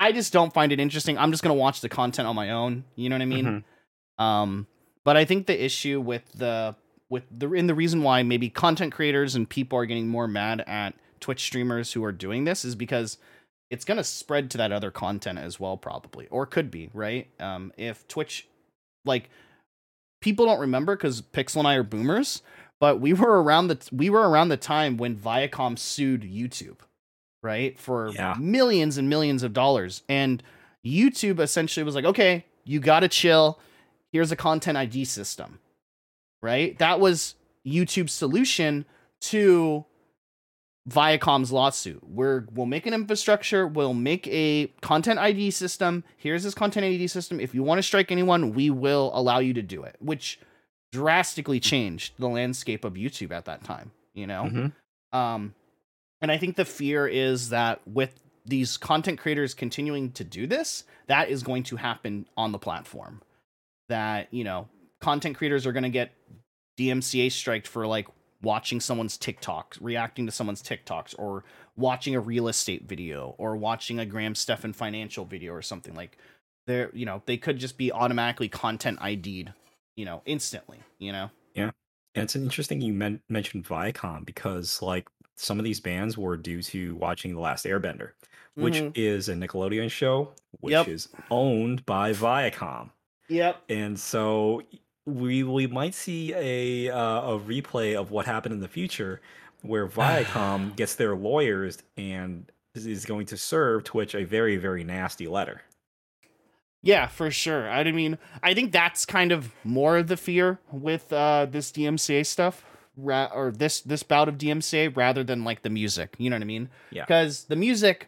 [0.00, 1.18] I just don't find it interesting.
[1.18, 2.84] I'm just gonna watch the content on my own.
[2.94, 3.64] You know what I mean?
[4.18, 4.24] Mhm.
[4.24, 4.66] Um,
[5.04, 6.76] but I think the issue with the
[7.10, 10.62] with the in the reason why maybe content creators and people are getting more mad
[10.68, 13.18] at Twitch streamers who are doing this is because
[13.70, 17.28] it's gonna spread to that other content as well, probably, or could be right.
[17.40, 18.46] Um, if Twitch,
[19.04, 19.30] like,
[20.20, 22.42] people don't remember because Pixel and I are boomers,
[22.80, 26.78] but we were around the we were around the time when Viacom sued YouTube,
[27.42, 28.34] right, for Yeah.
[28.38, 30.42] millions and millions of dollars, and
[30.86, 33.58] YouTube essentially was like, okay, you gotta chill.
[34.12, 35.58] Here's a content ID system,
[36.42, 36.78] right?
[36.78, 37.34] That was
[37.66, 38.86] YouTube's solution
[39.20, 39.84] to
[40.88, 42.02] Viacom's lawsuit.
[42.08, 46.04] We're we'll make an infrastructure, we'll make a content ID system.
[46.16, 47.40] Here's this content ID system.
[47.40, 50.40] If you want to strike anyone, we will allow you to do it, which
[50.92, 54.44] drastically changed the landscape of YouTube at that time, you know?
[54.44, 54.72] Mhm.
[55.16, 55.54] Um,
[56.22, 60.84] and I think the fear is that with these content creators continuing to do this,
[61.06, 63.20] that is going to happen on the platform.
[63.90, 64.68] That, you know,
[65.00, 66.12] content creators are going to get
[66.78, 68.08] DMCA striked for like
[68.42, 71.44] watching someone's TikToks, reacting to someone's TikToks, or
[71.76, 75.94] watching a real estate video, or watching a Graham Stephan financial video or something.
[75.94, 76.18] Like,
[76.66, 79.52] they're, you know, they could just be automatically content ID'd,
[79.96, 81.30] you know, instantly, you know?
[81.54, 81.70] Yeah.
[82.14, 86.62] And it's interesting you men- mentioned Viacom because like some of these bands were due
[86.62, 88.10] to watching The Last Airbender,
[88.54, 88.92] which Mhm.
[88.96, 90.88] is a Nickelodeon show, which Yep.
[90.88, 92.90] is owned by Viacom.
[93.28, 93.62] Yep.
[93.68, 94.62] And so
[95.08, 99.20] we we might see a uh, a replay of what happened in the future,
[99.62, 104.84] where Viacom gets their lawyers and is- is going to serve Twitch a very very
[104.84, 105.62] nasty letter.
[106.82, 107.68] Yeah, for sure.
[107.68, 112.24] I mean, I think that's kind of more of the fear with uh, this DMCA
[112.24, 112.64] stuff,
[112.96, 116.14] ra- or this this bout of DMCA, rather than like the music.
[116.18, 116.68] You know what I mean?
[116.90, 117.04] Yeah.
[117.04, 118.06] Because the music,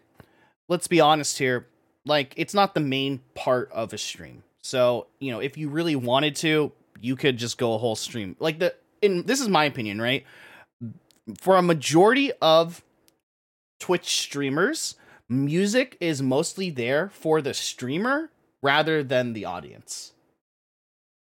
[0.68, 1.66] let's be honest here,
[2.06, 4.44] like it's not the main part of a stream.
[4.62, 8.36] So you know, if you really wanted to, you could just go a whole stream.
[8.38, 10.24] Like the, in this is my opinion, right?
[11.38, 12.82] For a majority of
[13.78, 14.96] Twitch streamers,
[15.28, 18.30] music is mostly there for the streamer
[18.62, 20.12] rather than the audience.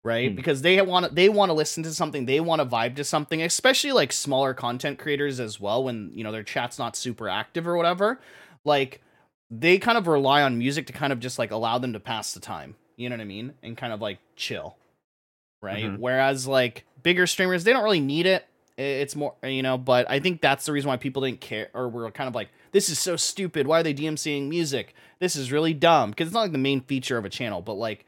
[0.02, 0.30] Right?
[0.30, 0.36] Hmm.
[0.36, 3.04] Because they want to they want to listen to something, they want to vibe to
[3.04, 7.28] something, especially like smaller content creators as well when, you know, their chat's not super
[7.28, 8.18] active or whatever.
[8.64, 9.02] Like
[9.50, 12.32] they kind of rely on music to kind of just like allow them to pass
[12.32, 12.76] the time.
[12.96, 13.54] You know what I mean?
[13.62, 14.76] And kind of like chill.
[15.62, 15.84] Right?
[15.84, 15.98] Mhm.
[15.98, 18.46] Whereas like bigger streamers, they don't really need it.
[18.78, 21.88] It's more, you know, but I think that's the reason why people didn't care or
[21.90, 23.66] were kind of like, this is so stupid.
[23.66, 24.94] Why are they DMCing music?
[25.18, 26.10] This is really dumb.
[26.10, 28.06] Because it's not like the main feature of a channel, but like,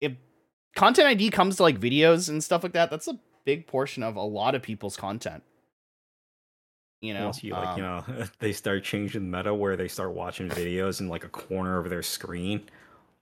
[0.00, 0.12] if
[0.76, 4.14] content ID comes to like videos and stuff like that, that's a big portion of
[4.14, 5.42] a lot of people's content.
[7.00, 8.04] You know, you like, Um, you know,
[8.38, 11.90] they start changing the meta where they start watching videos in like a corner of
[11.90, 12.62] their screen.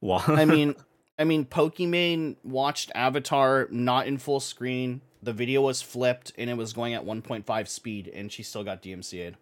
[0.00, 0.74] While I mean,
[1.22, 5.00] I mean, Pokimane watched Avatar not in full screen.
[5.22, 8.82] The video was flipped and it was going at 1.5 speed, and she still got
[8.82, 9.36] DMCA'd.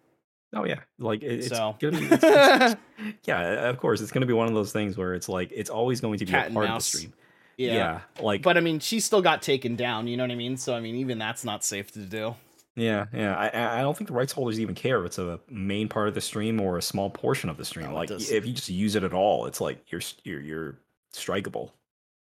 [0.53, 2.75] oh yeah, like it, it's So, gonna be, it's, it's-
[3.25, 5.99] yeah, of course, it's gonna be one of those things where it's like it's always
[6.01, 7.13] going to be Cat a part of the stream.
[7.57, 7.73] yeah.
[7.73, 10.07] Yeah, like But I mean, she still got taken down.
[10.07, 10.55] You know what I mean?
[10.57, 12.35] So I mean, even that's not safe to do.
[12.75, 13.35] Yeah, yeah.
[13.35, 16.07] I- I, I don't think the rights holders even care if it's a main part
[16.09, 17.87] of the stream or a small portion of the stream.
[17.87, 20.75] No, like if you just use it at all, it's like you're you're you're
[21.13, 21.71] strikeable.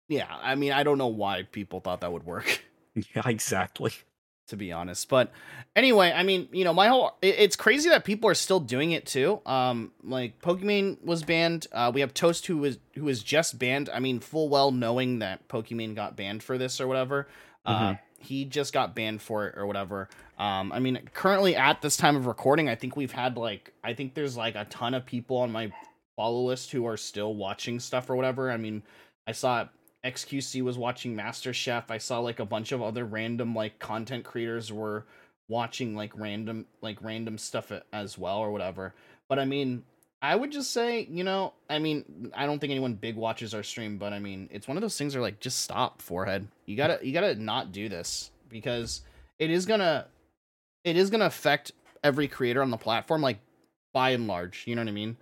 [0.07, 2.61] Yeah, I mean, I don't know why people thought that would work.
[3.13, 3.91] Yeah, exactly.
[4.47, 5.09] to be honest.
[5.09, 5.29] But
[5.75, 8.91] anyway, I mean, you know, my whole it, it's crazy that people are still doing
[8.93, 9.41] it too.
[9.45, 11.67] Um, like Pokimane was banned.
[11.73, 13.89] Uh, we have Toast who was who was just banned.
[13.93, 17.27] I mean, full well knowing that Pokimane got banned for this or whatever.
[17.65, 20.07] Uh, he just got banned for it or whatever.
[20.37, 23.93] Um, I mean, currently at this time of recording, I think we've had like I
[23.93, 25.73] think there's like a ton of people on my
[26.15, 28.51] follow list who are still watching stuff or whatever.
[28.51, 28.83] I mean,
[29.27, 29.67] I saw
[30.05, 31.89] XQC was watching Master Chef.
[31.89, 35.05] I saw like a bunch of other random like content creators were
[35.49, 38.93] watching like random like random stuff as well or whatever.
[39.27, 39.83] But I mean,
[40.21, 43.63] I would just say, you know, I mean, I don't think anyone big watches our
[43.63, 46.47] stream, but I mean, it's one of those things where like just stop forehead.
[46.65, 49.01] You got to you got to not do this because
[49.39, 50.05] it is going to
[50.83, 51.71] it is going to affect
[52.03, 53.39] every creator on the platform like
[53.93, 55.17] by and large, you know what I mean?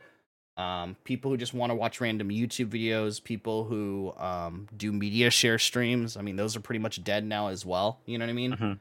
[0.56, 5.32] Um, people who just want to watch random YouTube videos, people who um, do media
[5.32, 6.16] share streams.
[6.16, 8.00] I mean, those are pretty much dead now as well.
[8.06, 8.80] You know what I mean?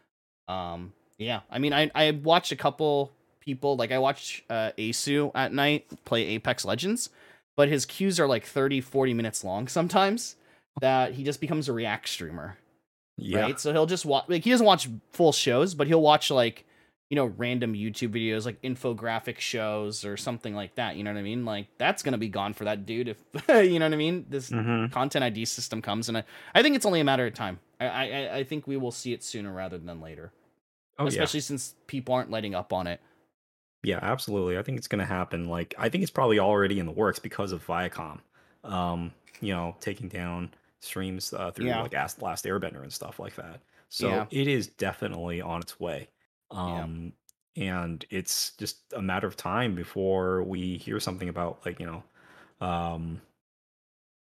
[0.49, 0.53] Mhm.
[0.53, 1.41] Um, yeah.
[1.51, 5.87] I mean, I I watched a couple people like I watched uh, Aceu at night
[6.05, 7.09] play Apex Legends,
[7.57, 10.37] but his queues are like 30, 40 minutes long sometimes.
[10.81, 12.57] That he just becomes a react streamer
[13.19, 13.61] Yeah, right?
[13.61, 16.65] So he'll just watch like he doesn't watch full shows, but he'll watch like
[17.13, 20.97] you know random YouTube videos like infographic shows or something like that.
[20.97, 21.45] You know what I mean?
[21.45, 24.25] Like that's gonna be gone for that dude if you know what I mean.
[24.31, 27.35] This hmm content ID system comes, and I, I think it's only a matter of
[27.35, 27.61] time.
[27.79, 30.33] I, I I think we will see it sooner rather than later,
[30.99, 33.03] Oh yeah, especially since people aren't letting up on it.
[33.83, 34.59] yeah, absolutely.
[34.59, 35.49] I think it's gonna happen.
[35.49, 38.21] Like I think it's probably already in the works because of Viacom.
[38.65, 41.81] Um, you know, taking down streams uh, through Yeah.
[41.81, 43.61] like Last Last Airbender and stuff like that.
[43.89, 44.27] So Yeah.
[44.31, 46.09] it is definitely on its way.
[46.53, 46.83] Yeah.
[46.85, 47.13] Um,
[47.57, 52.03] and it's just a matter of time before we hear something about like you know,
[52.67, 53.21] um,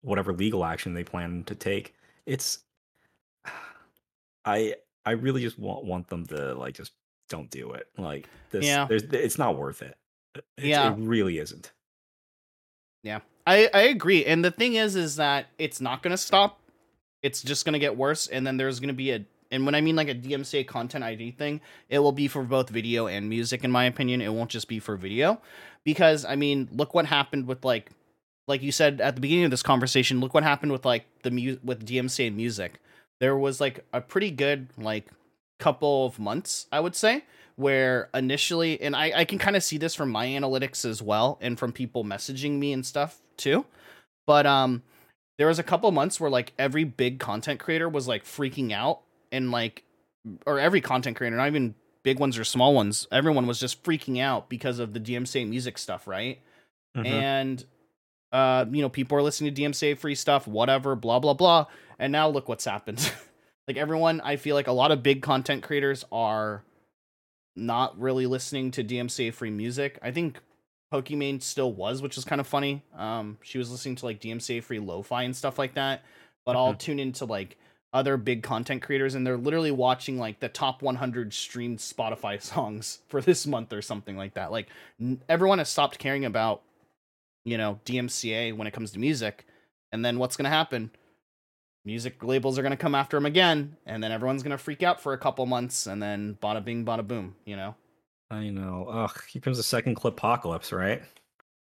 [0.02, 1.94] whatever legal action they plan to take.
[2.26, 2.58] It's
[4.44, 6.92] I I really just want want them to like just
[7.28, 7.88] don't do it.
[7.98, 8.86] Like this, Yeah.
[8.86, 9.96] there's it's not worth it.
[10.34, 10.92] It's- Yeah.
[10.92, 11.72] it really isn't.
[13.02, 16.60] Yeah, I I agree, and the thing is, is that it's not gonna stop.
[17.22, 19.24] It's just gonna get worse, and then there's gonna be a.
[19.50, 22.70] And when I mean like a DMCA content ID thing, it will be for both
[22.70, 24.20] video and music, in my opinion.
[24.20, 25.40] It won't just be for video,
[25.84, 27.90] because I mean, look what happened with like,
[28.48, 30.20] like you said at the beginning of this conversation.
[30.20, 32.80] Look what happened with like the mu- with DMCA music.
[33.20, 35.06] There was like a pretty good like
[35.58, 37.24] couple of months, I would say,
[37.56, 41.38] where initially, and I, I can kind of see this from my analytics as well,
[41.40, 43.64] and from people messaging me and stuff too.
[44.26, 44.82] But um,
[45.38, 49.00] there was a couple months where like every big content creator was like freaking out,
[49.36, 49.84] and like,
[50.46, 54.20] or every content creator, not even big ones or small ones, everyone was just freaking
[54.20, 56.40] out because of the DMCA music stuff, right?
[56.96, 57.06] Mhm.
[57.06, 57.64] and
[58.32, 61.66] uh you know people are listening to DMCA free stuff whatever blah blah blah.
[61.98, 63.12] And now look what's happened.
[63.68, 66.62] Like everyone I feel like a lot of big content creators are
[67.56, 69.98] not really listening to DMCA free music.
[70.02, 70.40] I think
[70.94, 72.82] Pokimane still was which is kind of funny.
[72.96, 76.02] Um she was listening to like DMCA free lo-fi and stuff like that
[76.44, 77.58] but I'll tune into like
[77.92, 83.00] other big content creators and they're literally watching like the top 100 streamed Spotify songs
[83.08, 84.68] for this month or something like that like
[85.00, 86.62] n- everyone has stopped caring about
[87.46, 89.46] you know DMCA when it comes to music,
[89.92, 90.90] and then what's gonna happen?
[91.86, 95.14] Music labels are gonna come after them again, and then everyone's gonna freak out for
[95.14, 97.36] a couple months, and then bada bing, bada boom.
[97.46, 97.74] You know?
[98.30, 98.88] I know.
[98.90, 101.00] Ugh, here comes the second clip apocalypse, right?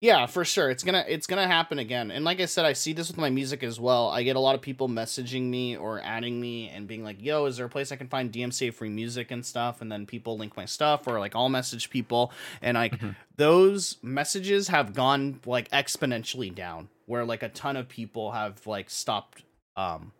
[0.04, 0.70] Yeah, for sure.
[0.70, 2.12] It's gonna it's gonna happen again.
[2.12, 4.10] And like I said, I see this with my music as well.
[4.10, 7.46] I get a lot of people messaging me or adding me and being like, "Yo,
[7.46, 10.38] is there a place I can find DMCA free music and stuff?" And then people
[10.38, 13.16] link my stuff, or like I'll message people, and like Mhm.
[13.38, 18.90] those messages have gone like exponentially down, where like a ton of people have like
[18.90, 19.44] stopped,
[19.78, 20.12] um,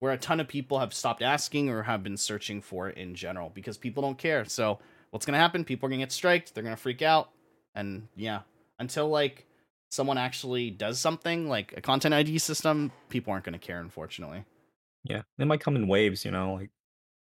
[0.00, 3.14] where a ton of people have stopped asking or have been searching for it in
[3.14, 4.44] general because people don't care.
[4.44, 4.80] So
[5.12, 5.64] what's gonna happen?
[5.64, 6.52] People are gonna get striked.
[6.52, 7.30] They're gonna freak out,
[7.76, 8.40] and yeah
[8.78, 9.46] until like
[9.90, 14.44] someone actually does something like a content ID system, people aren't going to care, unfortunately.
[15.04, 16.54] Yeah, they might come in waves, you know.
[16.54, 16.70] Like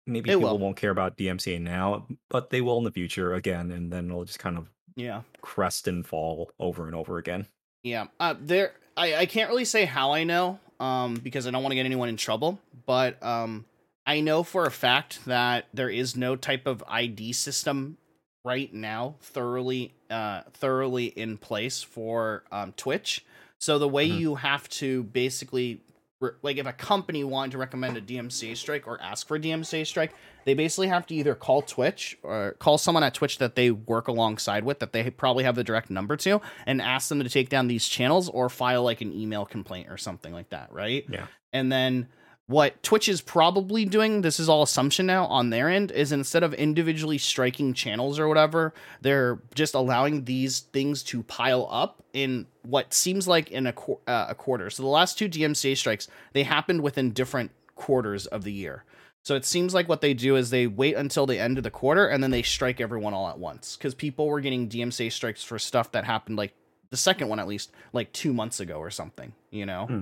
[0.06, 0.58] maybe It people will.
[0.58, 4.24] won't care about DMCA now, but they will in the future again, and then it'll
[4.24, 5.22] just kind of Yeah.
[5.42, 7.46] crest and fall over and over again.
[7.82, 8.06] Yeah.
[8.18, 11.72] Uh, there, I, I can't really say how I know, um, because I don't want
[11.72, 12.58] to get anyone in trouble.
[12.86, 13.66] But um,
[14.06, 17.98] I know for a fact that there is no type of ID system
[18.46, 23.24] right now thoroughly, uh, thoroughly in place for um, Twitch.
[23.58, 24.18] So the way Mhm.
[24.20, 25.80] you have to basically,
[26.20, 29.40] re- like, if a company wanted to recommend a DMCA strike or ask for a
[29.40, 30.12] DMCA strike,
[30.44, 34.06] they basically have to either call Twitch or call someone at Twitch that they work
[34.06, 37.48] alongside with that they probably have the direct number to and ask them to take
[37.48, 41.04] down these channels or file like an email complaint or something like that, right?
[41.10, 41.26] Yeah.
[41.52, 42.06] And then
[42.48, 46.44] what Twitch is probably doing, this is all assumption now on their end, is instead
[46.44, 52.46] of individually striking channels or whatever, they're just allowing these things to pile up in
[52.62, 54.70] what seems like in a, qu- uh, a quarter.
[54.70, 58.84] So the last two DMCA strikes, they happened within different quarters of the year.
[59.24, 61.70] So it seems like what they do is they wait until the end of the
[61.70, 65.42] quarter and then they strike everyone all at once because people were getting DMCA strikes
[65.42, 66.54] for stuff that happened like
[66.90, 69.86] the second one at least like two months ago or something, you know.
[69.86, 70.00] Hmm.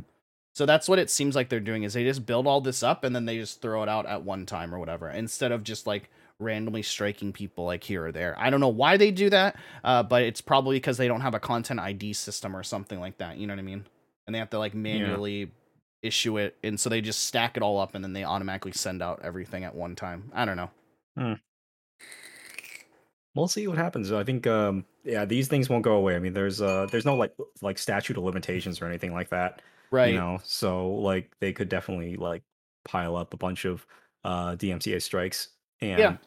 [0.55, 3.03] So that's what it seems like they're doing is they just build all this up
[3.03, 5.85] and then they just throw it out at one time or whatever instead of just
[5.85, 8.37] like randomly striking people like here or there.
[8.38, 11.35] I don't know why they do that, uh, but it's probably because they don't have
[11.35, 13.37] a content ID system or something like that.
[13.37, 13.85] You know what I mean?
[14.27, 15.51] And they have to like manually
[16.03, 19.03] issue it, and so they just stack it all up and then they automatically send
[19.03, 20.31] out everything at one time.
[20.35, 20.71] I don't know.
[23.35, 24.12] We'll see what happens.
[24.12, 26.14] I think, um, yeah, these things won't go away.
[26.14, 29.61] I mean, there's uh, there's no like like statute of limitations or anything like that.
[29.95, 30.13] Right?
[30.13, 32.43] You know, so like they could definitely like
[32.85, 33.87] pile up a bunch of
[34.25, 36.19] uh DMCA strikes, and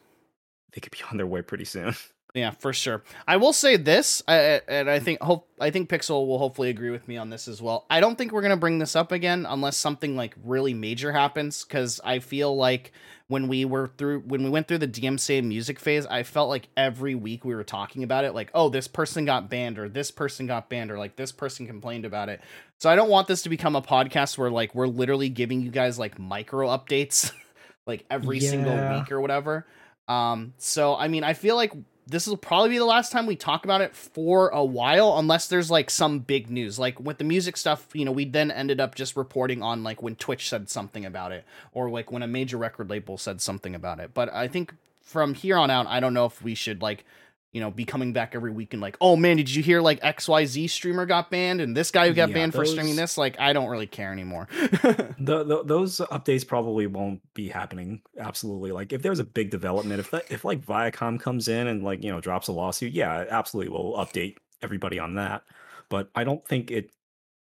[0.73, 1.93] they could be on their way pretty soon.
[2.37, 3.03] Yeah, for sure.
[3.27, 6.91] I will say this, I, and I think hope I think Pixel will hopefully agree
[6.91, 7.87] with me on this as well.
[7.89, 11.63] I don't think we're gonna bring this up again unless something like really major happens,
[11.63, 12.91] because I feel like
[13.27, 16.69] when we were through when we went through the DMCA music phase, I felt like
[16.77, 20.11] every week we were talking about it, like, oh, this person got banned, or this
[20.11, 22.39] person got banned, or like this person complained about it.
[22.77, 25.71] So I don't want this to become a podcast where like we're literally giving you
[25.71, 27.31] guys like micro updates,
[27.87, 29.65] like every single week or whatever.
[30.07, 31.73] Um, so I mean, I feel like
[32.09, 35.47] this will probably be the last time we talk about it for a while, unless
[35.47, 36.79] there's like some big news.
[36.79, 40.01] Like with the music stuff, you know, we then ended up just reporting on like
[40.01, 41.43] when Twitch said something about it,
[41.73, 44.13] or like when a major record label said something about it.
[44.13, 47.05] But I think from here on out, I don't know if we should like,
[47.53, 49.99] you know, be coming back every week and like, oh man, did you hear like
[50.01, 53.17] XYZ streamer got banned and this guy who got Yeah, banned for streaming this?
[53.17, 54.47] Like, I don't really care anymore.
[54.51, 58.01] the, the, those updates probably won't be happening.
[58.19, 58.71] Absolutely.
[58.71, 62.03] Like if there's a big development, if that, if like Viacom comes in and like
[62.03, 65.43] you know drops a lawsuit, yeah, absolutely, we'll update everybody on that.
[65.89, 66.91] But I don't think it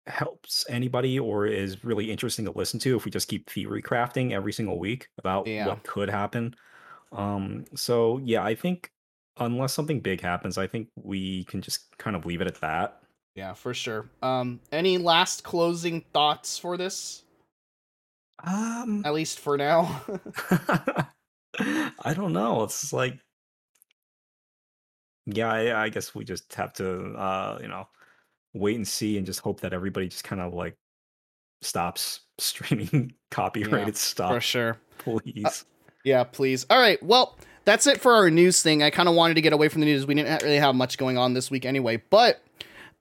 [0.07, 4.33] helps anybody or is really interesting to listen to if we just keep theory crafting
[4.33, 5.67] every single week about Yeah.
[5.67, 6.53] what could happen.
[7.11, 7.65] Um.
[7.75, 8.91] So yeah, I think
[9.37, 13.01] unless something big happens, I think we can just kind of leave it at that.
[13.35, 14.09] yeah, for sure.
[14.21, 17.23] Um, any last closing thoughts for this?
[18.43, 19.01] Um.
[19.05, 20.03] At least for now.
[21.59, 22.63] I don't know.
[22.63, 23.17] It's like,
[25.25, 27.87] yeah, I, I guess we just have to, uh, you know,
[28.53, 30.75] wait and see, and just hope that everybody just kind of like
[31.61, 34.77] stops streaming copyrighted for stuff, for sure.
[34.97, 35.65] please.
[36.03, 36.65] Yeah, please.
[36.69, 37.01] All right.
[37.01, 38.81] Well, that's it for our news thing.
[38.83, 40.05] I kind of wanted to get away from the news.
[40.05, 42.41] We didn't really have much going on this week anyway, but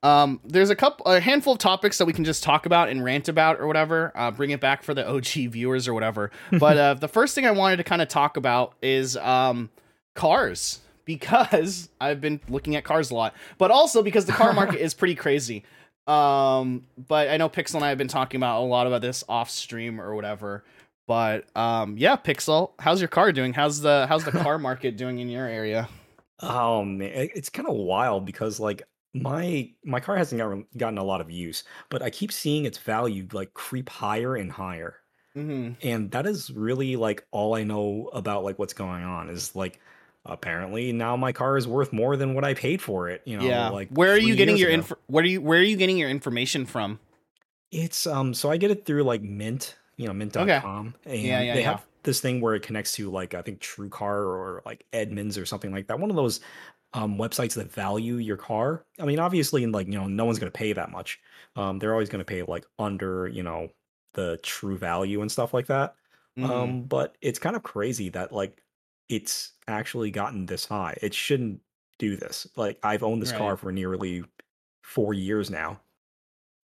[0.03, 3.03] um, there's a couple, a handful of topics that we can just talk about and
[3.03, 4.13] rant about or whatever.
[4.15, 6.31] Uh, bring it back for the OG viewers or whatever.
[6.51, 9.71] But uh, the first thing I wanted to kind of talk about is um,
[10.15, 14.81] cars because I've been looking at cars a lot, but also because the car market
[14.81, 15.65] is pretty crazy.
[16.07, 19.25] Um, but I know Pixel and I have been talking about a lot about this
[19.27, 20.65] off stream or whatever.
[21.07, 23.53] But um, yeah, Pixel, how's your car doing?
[23.53, 25.89] How's the how's the car market doing in your area?
[26.41, 28.83] Oh man, it's kind of wild because like
[29.15, 32.79] my my car hasn't gotten gotten a lot of use, but I keep seeing its
[32.79, 34.97] value like creep higher and higher.
[35.35, 39.55] hmm and that is really like all I know about like what's going on is
[39.55, 39.81] like
[40.27, 43.23] apparently now my car is worth more than what I paid for it.
[43.25, 43.69] You know, yeah.
[43.69, 44.97] like where are you getting your info?
[45.07, 46.99] Where are you where are you getting your information from?
[47.71, 50.97] It's um so I get it through like Mint, you know, mint.com.
[51.05, 51.63] And Yeah, yeah, they yeah.
[51.63, 55.47] have this thing where it connects to like I think TrueCar or like Edmunds or
[55.47, 55.99] something like that.
[55.99, 56.41] One of those
[56.93, 58.87] um websites that value your car.
[59.01, 61.21] I mean, obviously like, you know, no one's gonna pay that much.
[61.57, 63.71] Um they're always gonna pay like under, you know,
[64.15, 65.97] the true value and stuff like that.
[66.37, 66.51] Mhm.
[66.51, 68.63] Um, but it's kind of crazy that like
[69.09, 70.97] it's actually gotten this high.
[71.03, 71.61] It shouldn't
[71.99, 72.47] do this.
[72.57, 74.25] Like I've owned this car for nearly
[74.83, 75.81] four years now.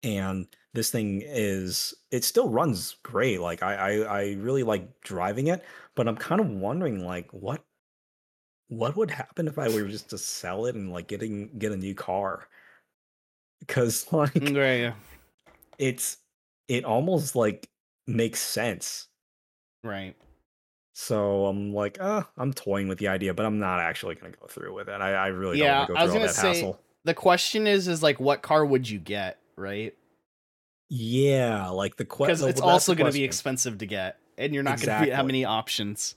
[0.04, 3.40] And this thing is it still runs great.
[3.42, 5.64] Like I I, I really like driving it,
[5.96, 7.64] but I'm kind of wondering like what
[8.68, 11.78] what would happen if I were just to sell it and like getting get a
[11.78, 12.48] new car?
[13.60, 14.80] Because like Right.
[14.82, 14.94] Yeah.
[15.78, 16.18] it's
[16.68, 17.68] it almost like
[18.08, 19.08] makes sense.
[19.84, 20.16] Right.
[20.94, 24.48] So I'm like, uh, I'm toying with the idea, but I'm not actually gonna go
[24.48, 25.02] through with it.
[25.02, 26.80] I, I really don't want to go I was through all gonna that say hassle.
[27.06, 29.40] the question is, is like, what car would you get?
[29.60, 29.94] Right.
[30.90, 32.50] Yeah, like the Because question.
[32.50, 35.28] it's also going to be expensive to get, and you're not going to have Exactly.
[35.28, 36.16] many options.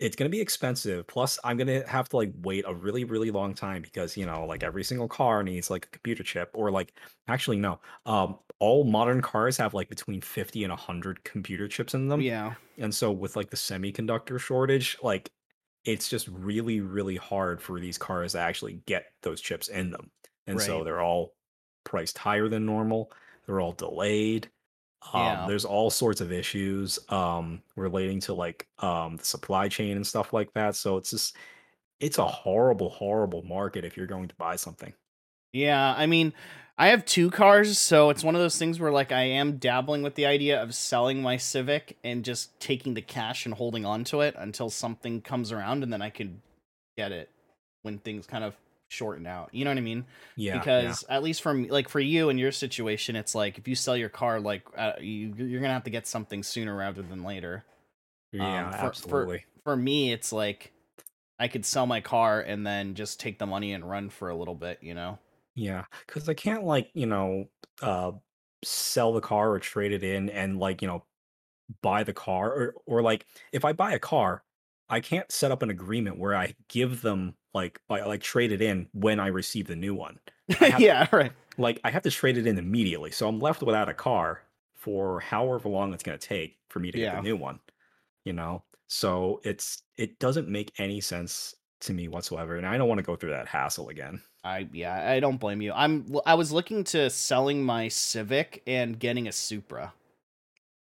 [0.00, 1.06] it's gonna be expensive.
[1.06, 4.44] Plus, I'm gonna have to like wait a really, really long time because you know,
[4.44, 6.94] like every single car needs like a computer chip, or like
[7.28, 12.08] actually no, um, all modern cars have like between 50 and 100 computer chips in
[12.08, 12.54] them, Yeah.
[12.76, 15.30] and so with like the semiconductor shortage, like
[15.84, 20.10] it's just really, really hard for these cars to actually get those chips in them,
[20.48, 21.34] and so they're all
[21.84, 23.12] priced higher than normal.
[23.46, 24.50] They're all delayed.
[25.12, 25.46] Um, Yeah.
[25.46, 30.32] there's all sorts of issues um, relating to like um, the supply chain and stuff
[30.32, 30.76] like that.
[30.76, 31.36] So it's just
[32.00, 34.92] it's a horrible, horrible market if you're going to buy something.
[35.52, 35.94] Yeah.
[35.96, 36.32] I mean,
[36.76, 40.02] I have two cars, so it's one of those things where like I am dabbling
[40.02, 44.02] with the idea of selling my Civic and just taking the cash and holding on
[44.04, 46.42] to it until something comes around, and then I can
[46.96, 47.30] get it
[47.82, 48.56] when things kind of
[48.94, 49.50] shorten out.
[49.52, 50.06] You know what I mean?
[50.36, 53.68] Yeah, yeah, because at least from like for you and your situation it's like if
[53.68, 57.02] you sell your car like uh, you, you're gonna have to get something sooner rather
[57.02, 57.64] than later
[58.32, 59.44] yeah, um, for- for- absolutely.
[59.64, 60.72] for me it's like
[61.38, 64.36] i could sell my car and then just take the money and run for a
[64.36, 65.18] little bit you know
[65.54, 67.48] Yeah, because I can't like you know
[67.82, 68.12] uh,
[68.64, 71.04] sell the car or trade it in and like you know
[71.82, 74.42] buy the car or or like if I buy a car,
[74.88, 78.60] I can't set up an agreement where I give them like I like trade it
[78.62, 80.18] in when I receive the new one.
[80.78, 83.10] Yeah right like I have to trade it in immediately.
[83.10, 84.42] So I'm left without a car
[84.74, 87.16] for however long it's going to take for me to get Yeah.
[87.16, 87.60] the new one,
[88.24, 88.62] you know?
[88.88, 93.02] So it's it doesn't make any sense to me whatsoever and I don't want to
[93.04, 94.20] go through that hassle again.
[94.44, 98.98] i yeah i don't blame you i'm i was looking to selling my civic and
[98.98, 99.92] getting a supra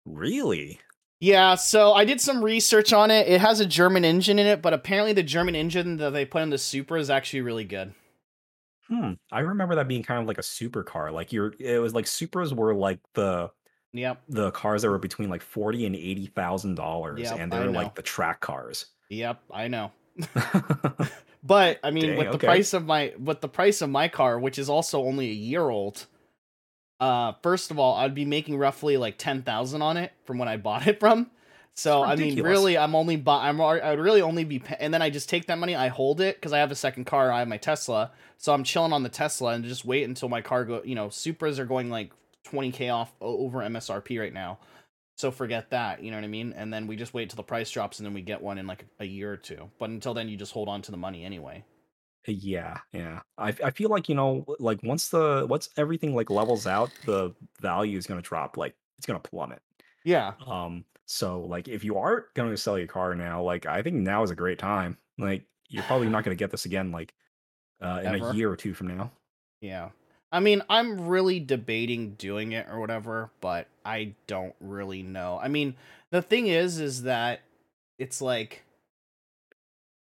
[0.05, 0.79] Really?
[1.19, 4.61] Yeah so i did some research on it it has a german engine in it
[4.61, 7.93] but apparently the german engine that they put in the supra is actually really good
[8.91, 9.13] Hmm.
[9.31, 11.13] I remember that being kind of like a supercar.
[11.13, 13.51] Like you're it was like Supras were like the
[13.93, 17.93] yep the cars that were between like 40 and 80,000 dollars Yep, and they're like
[17.93, 18.87] the track cars.
[19.11, 19.91] yep i know
[21.43, 22.47] But I mean, Dang, with the okay.
[22.47, 25.69] price of my with the price of my car, which is also only a year
[25.69, 26.05] old,
[26.99, 30.47] uh, first of all, I'd be making roughly like ten thousand on it from when
[30.47, 31.29] I bought it from.
[31.75, 34.93] So I mean, really, I'm only buy I'm I would really only be pa- and
[34.93, 37.31] then I just take that money, I hold it because I have a second car,
[37.31, 40.41] I have my Tesla, so I'm chilling on the Tesla and just wait until my
[40.41, 40.81] car go.
[40.83, 42.11] You know, Supras are going like
[42.43, 44.59] twenty k off over MSRP right now.
[45.15, 46.53] So forget that, you know what I mean?
[46.55, 48.67] And then we just wait till the price drops and then we get one in
[48.67, 49.69] like a year or two.
[49.77, 51.65] But until then, you just hold on to the money anyway.
[52.31, 53.21] Yeah, yeah.
[53.37, 57.33] I I feel like, you know, like once the once everything like levels out, the
[57.61, 59.61] value is going to drop like it's going to plummet.
[60.03, 60.33] Yeah.
[60.45, 63.95] Um so like if you are going to sell your car now, like I think
[63.97, 64.97] now is a great time.
[65.17, 67.13] Like you're probably not going to get this again like
[67.81, 68.29] uh in Ever.
[68.29, 69.11] a year or two from now.
[69.61, 69.89] Yeah.
[70.31, 75.39] I mean, I'm really debating doing it or whatever, but I don't really know.
[75.41, 75.75] I mean,
[76.11, 77.41] the thing is is that
[77.97, 78.63] it's like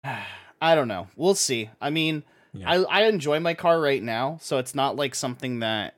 [0.65, 1.09] I don't know.
[1.17, 1.71] We'll see.
[1.81, 2.71] I mean, Yeah.
[2.71, 5.95] I I enjoy my car right now, so it's not like something that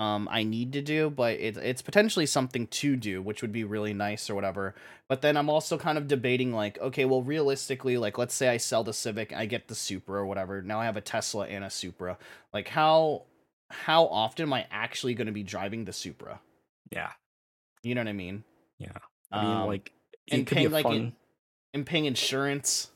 [0.00, 3.64] um I need to do, but it's it's potentially something to do, which would be
[3.64, 4.74] really nice or whatever.
[5.08, 8.58] But then I'm also kind of debating like, okay, well realistically, like let's say I
[8.58, 10.62] sell the Civic, I get the Supra or whatever.
[10.62, 12.18] Now I have a Tesla and a Supra.
[12.52, 13.22] Like how
[13.70, 16.40] how often am I actually going to be driving the Supra?
[16.90, 17.10] yeah.
[17.82, 18.44] You know what I mean?
[18.78, 18.92] Yeah.
[19.32, 19.92] I mean Um, like
[20.30, 21.12] and it could be paying like in-
[21.74, 22.90] and paying insurance,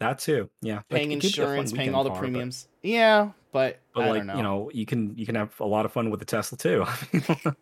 [0.00, 0.48] that too.
[0.62, 0.82] Yeah.
[0.88, 2.68] Paying it could be a fun insurance, paying all the car, but- premiums.
[2.82, 4.36] Yeah, but, But, I like don't know.
[4.36, 6.84] you know, you can you can have a lot of fun with the Tesla too.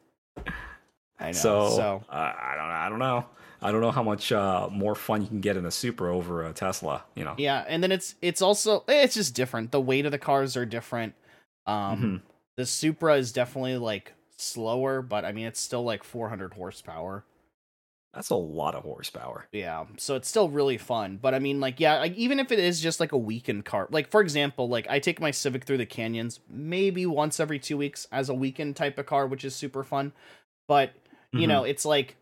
[1.18, 1.32] I know.
[1.32, 3.24] so so uh, I don't I don't know.
[3.62, 6.44] I don't know how much uh, more fun you can get in a Supra over
[6.44, 7.04] a Tesla.
[7.14, 7.34] You know.
[7.38, 9.72] Yeah, and then it's it's also eh, it's just different.
[9.72, 11.14] The weight of the cars are different.
[11.66, 12.20] Um Mhm.
[12.58, 17.24] the Supra is definitely like slower, but I mean it's still like 400 horsepower.
[18.16, 19.46] That's a lot of horsepower.
[19.52, 21.18] Yeah, so it's still really fun.
[21.20, 23.86] But I mean like yeah, like even if it is just like a weekend car.
[23.90, 27.76] Like for example, like I take my Civic through the canyons maybe once every 2
[27.76, 30.12] weeks as a weekend type of car, which is super fun.
[30.66, 30.94] But,
[31.32, 31.48] you Mhm.
[31.48, 32.16] know, it's like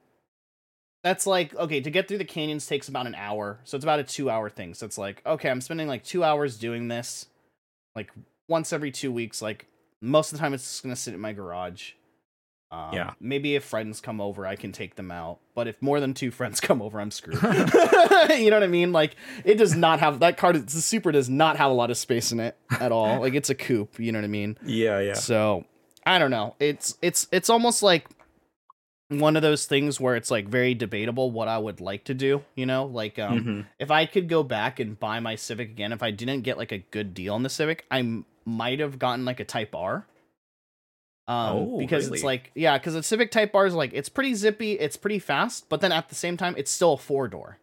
[1.03, 3.99] that's like okay to get through the canyons takes about an hour so it's about
[4.01, 7.27] a two hour thing so it's like okay i'm spending like two hours doing this
[7.95, 8.11] like
[8.49, 9.67] once every two weeks like
[10.05, 11.93] most of the time, it's just gonna sit in my garage.
[12.75, 13.13] Um, Yeah.
[13.21, 15.39] Maybe if friends come over, I can take them out.
[15.55, 17.41] But if more than two friends come over, I'm screwed.
[17.43, 18.93] you know what I mean?
[18.93, 20.53] Like it does not have that car.
[20.53, 23.21] The Supra does not have a lot of space in it at all.
[23.21, 23.99] like it's a coupe.
[23.99, 24.59] You know what I mean?
[24.65, 25.15] Yeah, yeah.
[25.15, 25.65] So
[26.07, 26.55] I don't know.
[26.61, 28.07] It's it's it's almost like
[29.09, 32.43] one of those things where it's like very debatable what I would like to do.
[32.55, 33.67] You know, like um, Mhm.
[33.79, 36.73] if I could go back and buy my Civic again, if I didn't get like
[36.73, 40.07] a good deal on the Civic, I might have gotten like a Type R.
[41.27, 44.35] Um, Oh, because it's like yeah, because the Civic Type R is like it's pretty
[44.35, 47.59] zippy, it's pretty fast, but then at the same time, it's still a four door.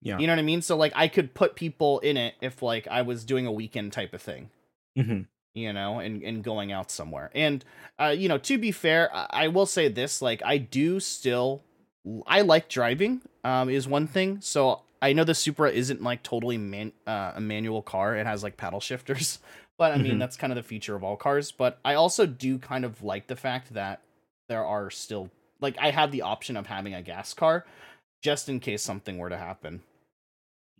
[0.00, 0.18] Yeah.
[0.18, 0.62] You know what I mean?
[0.62, 3.92] So like I could put people in it if like I was doing a weekend
[3.92, 4.50] type of thing
[4.96, 5.26] Mhm.
[5.54, 7.30] you know, and, and going out somewhere.
[7.34, 7.64] And,
[8.00, 11.62] uh, you know, to be fair, I, I will say this, like, I do still,
[12.26, 14.38] I like driving, um, is one thing.
[14.40, 18.16] So I know the Supra isn't like totally man, uh, a manual car.
[18.16, 19.38] It has like paddle shifters,
[19.78, 20.18] but I mean, Mhm.
[20.18, 21.52] that's kind of the feature of all cars.
[21.52, 24.02] But I also do kind of like the fact that
[24.48, 25.30] there are still,
[25.60, 27.64] like, I have the option of having a gas car
[28.22, 29.82] just in case something were to happen.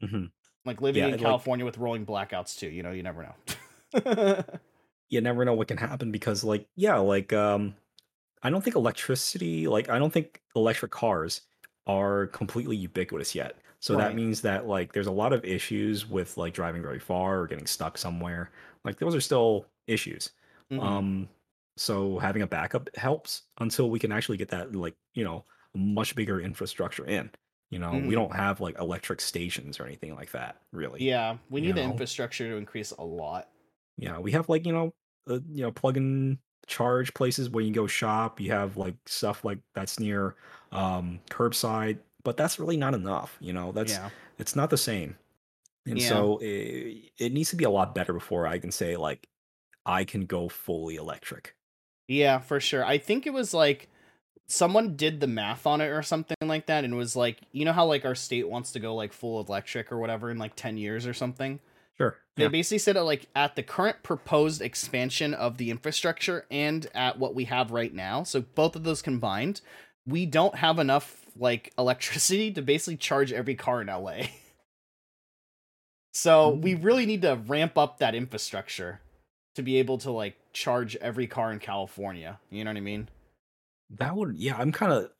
[0.03, 0.31] Mhm.
[0.65, 3.35] Like living Yeah, in like- California with rolling blackouts too, you know, you never know.
[5.09, 7.75] you never know what can happen because like yeah like um
[8.43, 11.41] i don't think electricity like i don't think electric cars
[11.87, 13.97] are completely ubiquitous yet so Right.
[13.97, 17.47] that means that like there's a lot of issues with like driving very far or
[17.47, 18.51] getting stuck somewhere
[18.85, 20.33] like those are still issues
[20.71, 20.79] Mhm.
[20.79, 21.29] um
[21.77, 26.15] so having a backup helps until we can actually get that like you know much
[26.15, 27.31] bigger infrastructure in
[27.71, 28.05] you know Mhm.
[28.05, 31.77] we don't have like electric stations or anything like that really Yeah, we you need
[31.77, 31.83] the know?
[31.83, 33.51] infrastructure to increase a lot.
[33.97, 34.95] Yeah, we have like you know,
[35.29, 38.41] uh, you know, plug in charge places where you go shop.
[38.41, 40.37] You have like stuff like that's near
[40.73, 43.39] um, curbside, but that's really not enough.
[43.41, 44.11] You know, that's yeah.
[44.39, 45.17] it's not the same,
[45.87, 46.09] and Yeah.
[46.11, 49.27] so it, it needs to be a lot better before I can say like
[49.87, 51.55] I can go fully electric.
[52.07, 52.85] Yeah, for sure.
[52.85, 53.89] I think it was like
[54.47, 57.73] someone did the math on it or something like that and was like, you know
[57.73, 60.77] how like our state wants to go like full electric or whatever in like 10
[60.77, 61.61] years or something?
[61.97, 62.17] Sure.
[62.37, 62.49] They Yeah.
[62.51, 67.35] basically said it like at the current proposed expansion of the infrastructure and at what
[67.35, 68.23] we have right now.
[68.25, 69.63] So both of those combined,
[70.09, 74.27] we don't have enough like electricity to basically charge every car in LA.
[76.13, 76.63] so mm.
[76.63, 79.01] we really need to ramp up that infrastructure
[79.55, 82.41] to be able to like charge every car in California.
[82.51, 83.09] You know what I mean?
[83.91, 84.57] That would yeah.
[84.59, 85.11] I'm kind of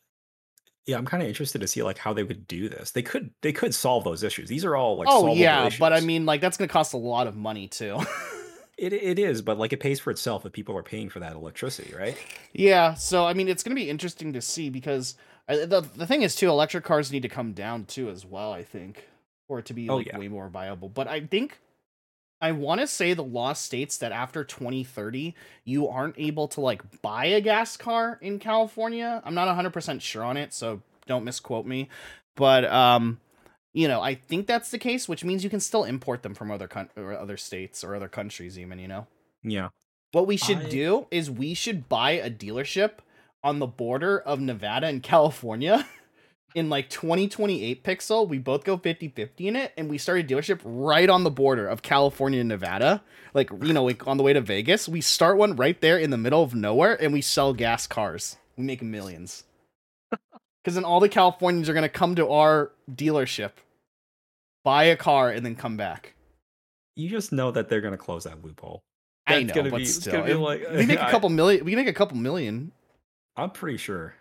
[0.87, 0.97] yeah.
[0.97, 2.91] I'm kind of interested to see like how they would do this.
[2.91, 4.49] They could they could solve those issues.
[4.49, 6.99] These are all like oh yeah, but I mean like that's going to cost a
[6.99, 7.99] lot of money too.
[8.79, 11.35] it it is, but like it pays for itself if people are paying for that
[11.35, 12.17] electricity, right?
[12.53, 15.17] Yeah, so I mean, it's going to be interesting to see because
[15.49, 18.53] uh, the the thing is too, electric cars need to come down too as well.
[18.53, 19.07] I think
[19.49, 20.19] for it to be Oh, like yeah.
[20.19, 20.89] way more viable.
[20.89, 21.59] But I think
[22.41, 27.03] I want to say the law states that after 2030, you aren't able to like
[27.03, 29.21] buy a gas car in California.
[29.25, 31.89] I'm not 100 percent sure on it, so don't misquote me.
[32.37, 33.19] But um,
[33.73, 36.51] you know, I think that's the case, which means you can still import them from
[36.51, 38.79] other coun- or other states or other countries, even.
[38.79, 39.07] You know.
[39.43, 39.69] Yeah.
[40.13, 42.93] What we should I- do is we should buy a dealership
[43.45, 45.87] on the border of Nevada and California
[46.55, 48.27] in like 2028 pixel.
[48.27, 51.69] We both go 50-50 in it and we start a dealership right on the border
[51.69, 53.03] of California and Nevada.
[53.35, 54.89] Like, you know, like on the way to Vegas.
[54.89, 58.37] We start one right there in the middle of nowhere and we sell gas cars.
[58.57, 59.45] We make millions.
[60.65, 63.53] Cuz then all the Californians are going to come to our dealership,
[64.65, 66.15] buy a car and then come back.
[66.97, 68.83] You just know that they're gonna close that loophole.
[69.27, 71.65] I know, gonna but be- still, gonna be like- we make a couple million.
[71.65, 72.73] We make a couple million.
[73.37, 74.15] I'm pretty sure.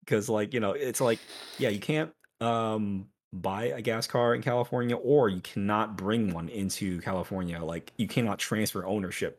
[0.00, 1.18] Because like, you know, it's like,
[1.58, 6.48] yeah, you can't um buy a gas car in California or you cannot bring one
[6.48, 7.62] into California.
[7.62, 9.38] Like you cannot transfer ownership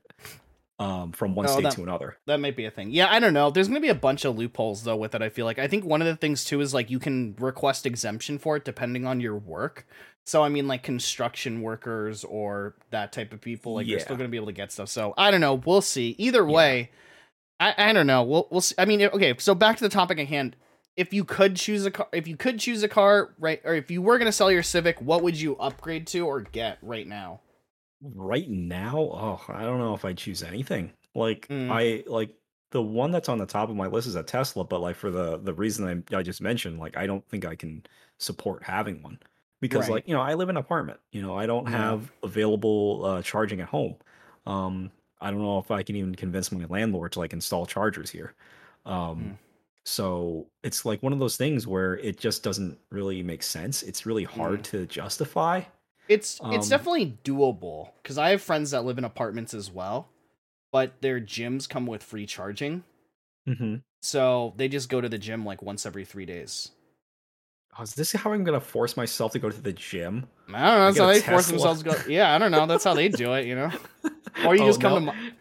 [0.83, 2.17] um from one Oh, state that- to another.
[2.27, 2.91] That might be a thing.
[2.91, 3.49] Yeah, I don't know.
[3.49, 5.21] There's going to be a bunch of loopholes though with it.
[5.21, 7.85] I feel like I think one of the things too is like you can request
[7.85, 9.87] exemption for it depending on your work.
[10.25, 14.27] So I mean, like construction workers or that type of people, like you're still going
[14.27, 14.89] to be able to get stuff.
[14.89, 15.55] So I don't know.
[15.55, 16.15] We'll see.
[16.17, 16.53] Either Yeah.
[16.55, 16.91] way,
[17.59, 18.23] I I don't know.
[18.23, 18.75] We'll we'll see.
[18.77, 19.35] I mean, okay.
[19.37, 20.55] So back to the topic at hand.
[20.95, 23.89] If you could choose a car, if you could choose a car, right, or if
[23.89, 27.07] you were going to sell your Civic, what would you upgrade to or get right
[27.07, 27.41] now?
[28.05, 30.91] Right now, oh, I don't know if I choose anything.
[31.15, 31.69] Like Mm.
[31.71, 32.35] I like
[32.71, 35.09] the one that's on the top of my list is a Tesla, but like for
[35.09, 37.85] the the reason I, I just mentioned, like I don't think I can
[38.19, 39.19] support having one
[39.61, 39.95] because Right.
[39.97, 40.99] like you know I live in an apartment.
[41.13, 41.77] You know I don't Yeah.
[41.77, 43.95] have available uh, charging at home.
[44.45, 44.91] Um,
[45.21, 48.35] I don't know if I can even convince my landlord to like install chargers here.
[48.85, 49.37] Um, Mm.
[49.85, 53.81] so it's like one of those things where it just doesn't really make sense.
[53.83, 55.63] It's really hard to justify.
[56.09, 60.09] It's it's Um, definitely doable because I have friends that live in apartments as well,
[60.71, 62.83] but their gyms come with free charging.
[63.47, 63.75] Mm-hmm.
[64.01, 66.71] So they just go to the gym like once every three days.
[67.77, 70.27] Oh, is this how I'm gonna force myself to go to the gym?
[70.53, 70.85] I don't know.
[70.85, 71.95] That's how they force themselves to go.
[72.07, 72.65] Yeah, I don't know.
[72.67, 73.71] That's how they do it, you know?
[74.45, 74.99] Or you Oh, just come no.
[74.99, 75.31] to my,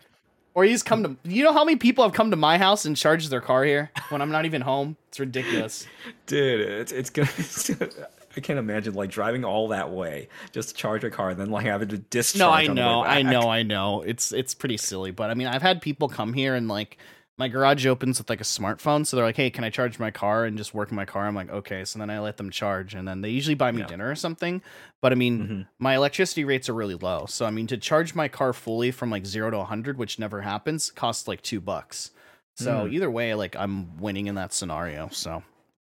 [0.55, 2.85] or you just come to you know how many people have come to my house
[2.85, 4.97] and charged their car here when I'm not even home?
[5.09, 5.87] It's ridiculous.
[6.27, 7.29] Dude, it's it's gonna.
[7.39, 7.91] It's gonna
[8.37, 11.51] I can't imagine like driving all that way just to charge a car and then
[11.51, 12.39] like having to discharge.
[12.41, 14.03] No, I on the way know, I know, I know.
[14.03, 16.99] It's it's pretty silly, but I mean, I've had people come here and like
[17.39, 20.11] my garage opens with like a smartphone, so they're like, "Hey, can I charge my
[20.11, 22.51] car and just work in my car?" I'm like, "Okay." So then I let them
[22.51, 23.87] charge, and then they usually buy me Yeah.
[23.87, 24.61] dinner or something.
[25.01, 25.66] But I mean, Mhm.
[25.78, 29.11] my electricity rates are really low, so I mean, to charge my car fully from
[29.11, 32.11] like zero to 100, which never happens, costs like two bucks.
[32.55, 32.93] So Mm.
[32.93, 35.09] either way, like I'm winning in that scenario.
[35.11, 35.43] So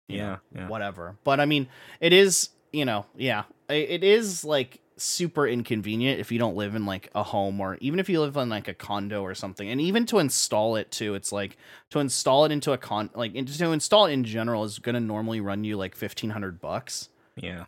[0.08, 0.68] you know, Yeah, yeah.
[0.68, 1.16] whatever.
[1.24, 1.68] But I mean,
[2.00, 6.86] it is, you know, yeah, it is like super inconvenient if you don't live in
[6.86, 9.68] like a home or even if you live in like a condo or something.
[9.68, 11.56] And even to install it too, it's like
[11.90, 15.00] to install it into a con like to install it in general is going to
[15.00, 17.08] normally run you like 1500 bucks.
[17.36, 17.66] Yeah.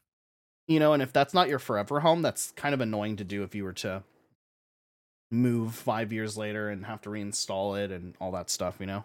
[0.66, 3.42] You know, and if that's not your forever home, that's kind of annoying to do
[3.42, 4.02] if you were to
[5.30, 9.04] move 5 years later and have to reinstall it and all that stuff, you know.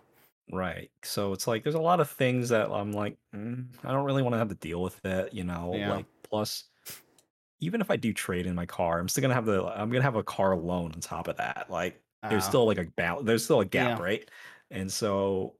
[0.51, 0.91] Right.
[1.03, 4.21] So it's like there's a lot of things that I'm like, mm, I don't really
[4.21, 5.71] want to have to deal with it, you know.
[5.71, 5.83] Yeah.
[5.85, 6.69] Like plus,
[7.61, 10.03] even if I do trade in my car, I'm still gonna have the I'm gonna
[10.03, 11.69] have a car loan on top of that.
[11.69, 13.27] Like there's Uh, still like a balance.
[13.27, 13.99] There's still a gap, Yeah.
[13.99, 14.29] right?
[14.71, 15.57] And so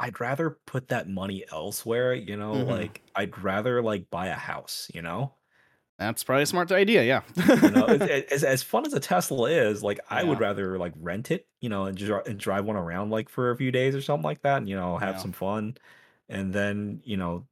[0.00, 2.14] I'd rather put that money elsewhere.
[2.14, 2.64] You know, Mhm.
[2.64, 4.90] like I'd rather like buy a house.
[4.94, 5.36] You know.
[6.00, 7.20] That's probably a smart idea, yeah.
[7.62, 8.00] you know, as,
[8.32, 11.68] as, as fun as a Tesla is, like I would rather like rent it, you
[11.68, 14.42] know, and, dri- and drive one around like for a few days or something like
[14.42, 15.20] that, and you know, have Yeah.
[15.20, 15.76] some fun,
[16.28, 17.46] and then you know,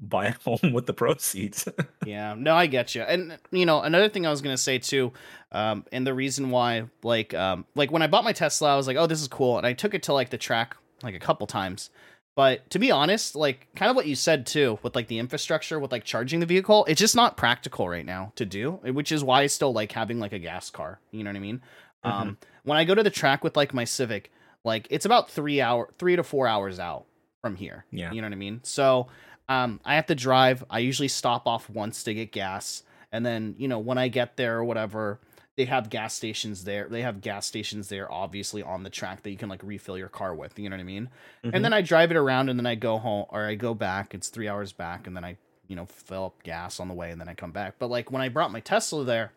[0.00, 1.68] buy a home with the proceeds.
[2.06, 3.02] Yeah, no, I get you.
[3.02, 5.12] And you know, another thing I was gonna say too,
[5.52, 8.86] um, and the reason why, like, um, like when I bought my Tesla, I was
[8.86, 11.18] like, oh, this is cool, and I took it to like the track like a
[11.18, 11.90] couple times.
[12.38, 15.80] But to be honest, like kind of what you said too, with like the infrastructure,
[15.80, 18.78] with like charging the vehicle, it's just not practical right now to do.
[18.84, 21.00] Which is why I still like having like a gas car.
[21.10, 21.60] You know what I mean?
[22.04, 24.30] Um, when I go to the track with like my Civic,
[24.62, 27.06] like it's about three hour, three to four hours out
[27.42, 27.84] from here.
[27.90, 28.12] Yeah.
[28.12, 28.60] You know what I mean?
[28.62, 29.08] So
[29.48, 30.62] um, I have to drive.
[30.70, 34.36] I usually stop off once to get gas, and then you know when I get
[34.36, 35.18] there or whatever,
[35.58, 36.86] they have gas stations there.
[36.88, 40.08] They have gas stations there, obviously on the track that you can like refill your
[40.08, 40.56] car with.
[40.56, 41.10] You know what I mean?
[41.44, 41.50] Mhm.
[41.52, 44.14] And then I drive it around, and then I go home or I go back.
[44.14, 45.36] It's three hours back, and then I
[45.66, 47.74] you know fill up gas on the way, and then I come back.
[47.80, 49.32] But like when I brought my Tesla there.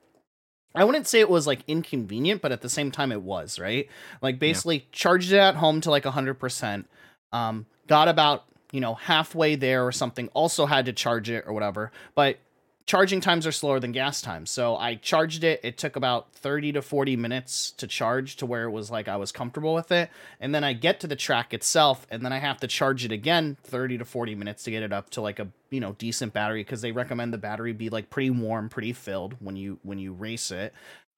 [0.73, 3.89] I wouldn't say it was like inconvenient, but at the same time it was, right?
[4.21, 6.85] Like basically charged it at home to like 100%.
[7.33, 10.29] Um got about, you know, halfway there or something.
[10.29, 11.91] Also had to charge it or whatever.
[12.15, 12.37] But
[12.85, 14.49] charging times are slower than gas times.
[14.49, 15.59] So I charged it.
[15.63, 19.17] It took about 30 to 40 minutes to charge to where it was like I
[19.17, 20.09] was comfortable with it.
[20.39, 23.11] And then I get to the track itself and then I have to charge it
[23.11, 26.33] again 30 to 40 minutes to get it up to like a, you know, decent
[26.33, 29.99] battery because they recommend the battery be like pretty warm, pretty filled when you when
[29.99, 30.73] you race it.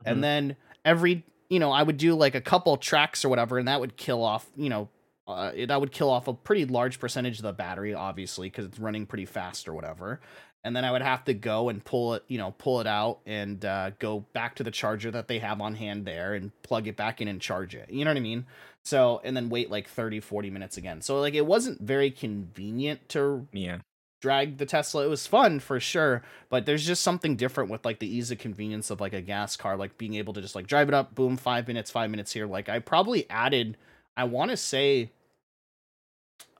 [0.05, 0.11] Mhm.
[0.11, 0.55] And then
[0.85, 3.97] every, you know, I would do like a couple tracks or whatever and that would
[3.97, 4.89] kill off, you know,
[5.25, 8.77] uh, that would kill off a pretty large percentage of the battery, obviously, because it's
[8.77, 10.19] running pretty fast or whatever.
[10.63, 13.19] And then I would have to go and pull it, you know, pull it out
[13.25, 16.87] and uh, go back to the charger that they have on hand there and plug
[16.87, 17.91] it back in and charge it.
[17.91, 18.45] You know what I mean?
[18.83, 21.01] So, and then wait like 30, 40 minutes again.
[21.01, 23.79] So, like, it wasn't very convenient to yeah,
[24.23, 25.03] drag the Tesla.
[25.03, 28.37] It was fun for sure, but there's just something different with like the ease of
[28.37, 31.13] convenience of like a gas car, like being able to just like drive it up,
[31.13, 32.47] boom, five minutes, five minutes here.
[32.47, 33.75] Like I probably added,
[34.15, 35.11] I want to say,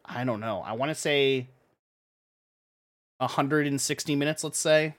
[0.04, 1.48] I don't know, I want to say
[3.24, 4.96] 160 minutes, let's say,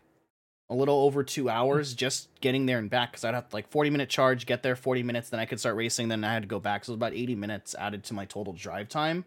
[0.71, 3.91] a little over two hours just getting there and back because I'd have like 40
[3.91, 6.49] minute charge, get there 40 minutes, then I could start racing, then I had to
[6.49, 6.85] go back.
[6.85, 9.25] So it was about 80 minutes added to my total drive time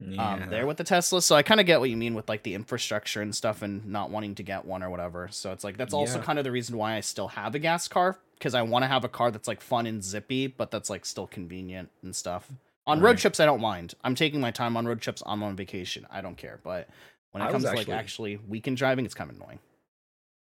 [0.00, 0.34] yeah.
[0.34, 1.22] um, there with the Tesla.
[1.22, 3.86] So I kind of get what you mean with like the infrastructure and stuff and
[3.86, 5.28] not wanting to get one or whatever.
[5.30, 6.24] So it's like that's also Yeah.
[6.24, 8.86] kind of the reason why I still have a gas car because I want to
[8.88, 12.50] have a car that's like fun and zippy, but that's like still convenient and stuff.
[12.86, 13.94] On road trips, I don't mind.
[14.02, 15.22] I'm taking my time on road trips.
[15.24, 16.06] I'm on vacation.
[16.10, 16.58] I don't care.
[16.64, 16.88] But
[17.32, 19.60] when it I comes to like actually- actually weekend driving, it's kind of annoying.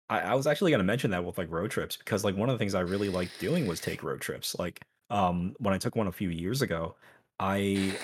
[0.09, 2.53] I, I was actually gonna mention that with like road trips because like one of
[2.55, 4.55] the things I really liked doing was take road trips.
[4.57, 6.95] Like um when I took one a few years ago,
[7.39, 7.97] I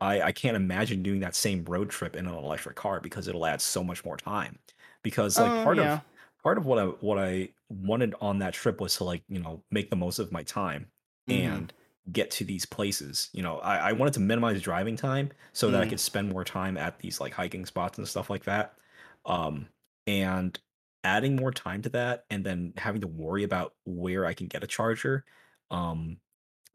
[0.00, 3.46] I I can't imagine doing that same road trip in an electric car because it'll
[3.46, 4.58] add so much more time.
[5.02, 5.94] Because like Uh, part yeah.
[5.94, 6.00] of
[6.42, 9.62] part of what I what I wanted on that trip was to like, you know,
[9.70, 10.90] make the most of my time
[11.28, 11.34] Mhm.
[11.34, 11.72] and
[12.12, 13.30] get to these places.
[13.32, 15.88] You know, I, I wanted to minimize driving time so that I Mhm.
[15.88, 18.78] could spend more time at these like hiking spots and stuff like that.
[19.26, 19.68] Um,
[20.06, 20.58] and
[21.04, 24.64] adding more time to that and then having to worry about where I can get
[24.64, 25.24] a charger,
[25.70, 26.20] um,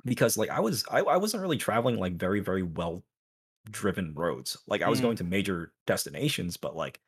[0.05, 3.03] because like I was I, I wasn't really traveling like very very well
[3.69, 4.57] driven roads.
[4.67, 5.01] Like I was Mm.
[5.01, 7.01] going to major destinations, but like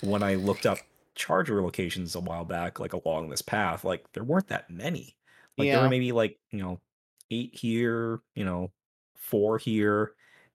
[0.00, 4.24] when I looked up charger locations a while back, like along this path, like there
[4.24, 5.16] weren't that many.
[5.58, 6.80] Like there were maybe like, you know,
[7.30, 8.72] eight here, you know,
[9.16, 10.12] four here.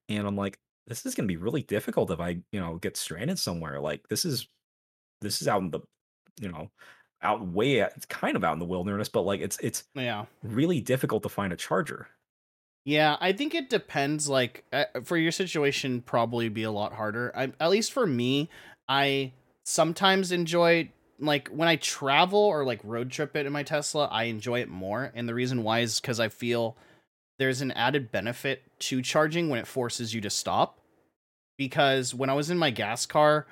[0.09, 3.39] And I'm like, this is gonna be really difficult if I, you know, get stranded
[3.39, 3.79] somewhere.
[3.79, 4.47] Like this is
[5.21, 5.79] this is out in the,
[6.39, 6.69] you know,
[7.21, 10.25] out way out- it's kind of out in the wilderness, but like it's it's Yeah.
[10.43, 12.07] really difficult to find a charger.
[12.83, 14.29] Yeah, I think it depends.
[14.29, 17.31] Like uh, for your situation, probably be a lot harder.
[17.35, 18.47] I, at least for me,
[18.87, 19.31] I
[19.63, 24.07] sometimes enjoy like when I travel or like road trip it in my Tesla.
[24.11, 26.75] I enjoy it more, and the reason why is because I feel
[27.37, 30.79] there's an added benefit to charging when it forces you to stop.
[31.57, 33.47] Because when I was in my gas car,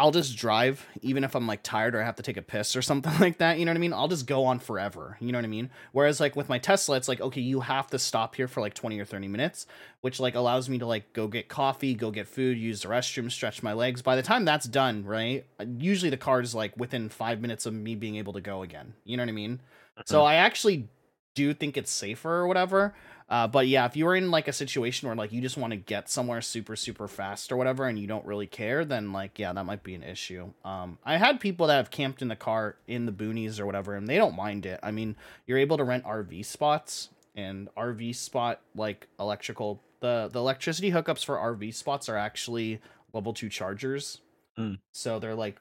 [0.00, 2.74] I'll just drive even if I'm like tired or I have to take a piss
[2.74, 3.58] or something like that.
[3.58, 3.92] You know what I mean?
[3.92, 5.18] I'll just go on forever.
[5.20, 5.68] You know what I mean?
[5.92, 8.72] Whereas like with my Tesla, it's like, okay, you have to stop here for like
[8.72, 9.66] 20 or 30 minutes,
[10.00, 13.30] which like allows me to like go get coffee, go get food, use the restroom,
[13.30, 14.00] stretch my legs.
[14.00, 15.44] By the time that's done, right?
[15.60, 18.62] Uh, usually the car is like within five minutes of me being able to go
[18.62, 18.94] again.
[19.04, 19.60] You know what I mean?
[20.06, 20.28] So uh-huh.
[20.28, 20.88] I actually
[21.34, 22.94] do think it's safer or whatever.
[23.30, 25.76] Uh, but yeah, if you're in like a situation where like you just want to
[25.76, 29.52] get somewhere super super fast or whatever, and you don't really care, then like yeah,
[29.52, 30.50] that might be an issue.
[30.64, 33.94] Um, I had people that have camped in the car in the boonies or whatever,
[33.94, 34.80] and they don't mind it.
[34.82, 35.14] I mean,
[35.46, 41.24] you're able to rent RV spots, and RV spot like electrical the the electricity hookups
[41.24, 42.80] for RV spots are actually
[43.12, 44.20] level two chargers.
[44.58, 44.78] Mm.
[44.90, 45.56] So they're like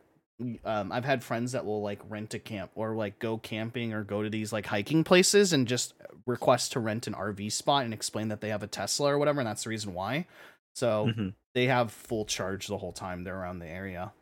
[0.63, 4.03] um, I've had friends that will like rent a camp or like go camping or
[4.03, 5.93] go to these like hiking places and just
[6.29, 9.39] request to rent an RV spot and explain that they have a Tesla or whatever,
[9.41, 10.27] and that's the reason why.
[10.75, 11.33] So Mhm.
[11.53, 14.13] they have full charge the whole time they're around the area.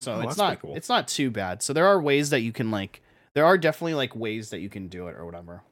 [0.00, 0.74] So Oh, it's not cool.
[0.74, 1.62] it's not too bad.
[1.62, 3.02] So there are ways that you can like
[3.34, 5.62] there are definitely like ways that you can do it or whatever.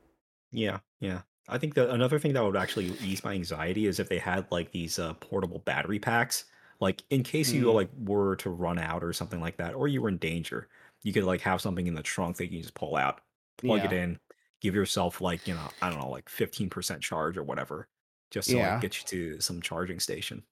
[0.53, 1.23] Yeah, yeah.
[1.49, 4.47] I think that another thing that would actually ease my anxiety is if they had
[4.51, 6.45] like these uh, portable battery packs.
[6.81, 7.75] Like in case you Mm.
[7.75, 10.69] like were to run out or something like that, or you were in danger,
[11.03, 13.21] you could like have something in the trunk that you can just pull out,
[13.59, 14.19] plug it in,
[14.61, 17.89] give yourself like you know I don't know like fifteen percent charge or whatever,
[18.31, 18.73] just to Yeah.
[18.75, 20.43] like get you to some charging station.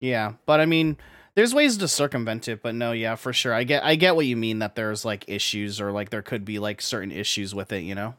[0.00, 0.96] Yeah, but I mean,
[1.36, 3.54] there's ways to circumvent it, but no, yeah, for sure.
[3.54, 6.44] I get I get what you mean that there's like issues or like there could
[6.44, 8.14] be like certain issues with it, you know.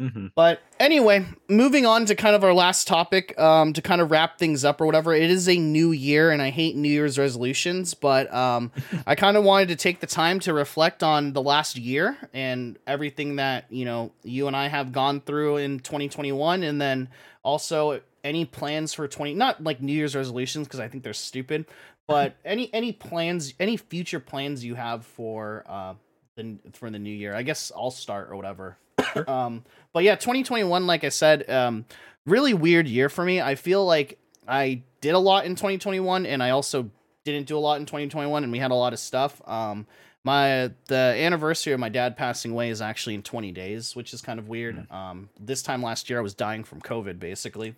[0.00, 0.28] Mm-hmm.
[0.34, 4.38] But anyway, moving on to kind of our last topic, um, to kind of wrap
[4.38, 5.12] things up or whatever.
[5.12, 8.72] It is a new year, and I hate New Year's resolutions, but um,
[9.06, 12.78] I kind of wanted to take the time to reflect on the last year and
[12.86, 17.08] everything that you know you and I have gone through in 2021, and then
[17.42, 21.66] also any plans for 20 not like New Year's resolutions because I think they're stupid,
[22.06, 25.94] but any any plans, any future plans you have for uh
[26.36, 27.34] the for the new year.
[27.34, 28.78] I guess I'll start or whatever.
[29.28, 31.84] Um but yeah 2021 like i said um
[32.26, 33.40] really weird year for me.
[33.40, 36.90] I feel like i did a lot in 2021 and i also
[37.24, 39.40] didn't do a lot in 2021 and we had a lot of stuff.
[39.46, 39.86] Um
[40.22, 44.20] my the anniversary of my dad passing away is actually in 20 days which is
[44.22, 44.90] kind of weird.
[44.90, 47.74] Um this time last year i was dying from covid basically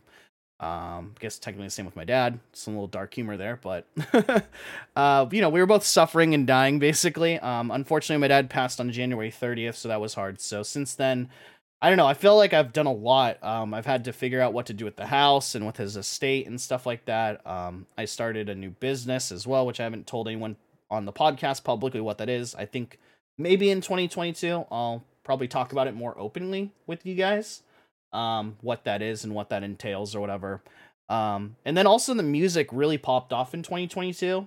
[0.62, 2.38] um, I guess technically the same with my dad.
[2.52, 3.84] Some little dark humor there, but
[4.96, 7.40] uh, you know, we were both suffering and dying basically.
[7.40, 10.40] Um, unfortunately, my dad passed on January 30th, so that was hard.
[10.40, 11.30] So since then,
[11.80, 12.06] I don't know.
[12.06, 13.42] I feel like I've done a lot.
[13.42, 15.96] Um, I've had to figure out what to do with the house and with his
[15.96, 17.44] estate and stuff like that.
[17.44, 20.54] Um, I started a new business as well, which I haven't told anyone
[20.92, 22.54] on the podcast publicly what that is.
[22.54, 23.00] I think
[23.36, 27.62] maybe in 2022 I'll probably talk about it more openly with you guys
[28.12, 30.62] um, what that is and what that entails or whatever.
[31.08, 34.46] Um, and then also the music really popped off in 2022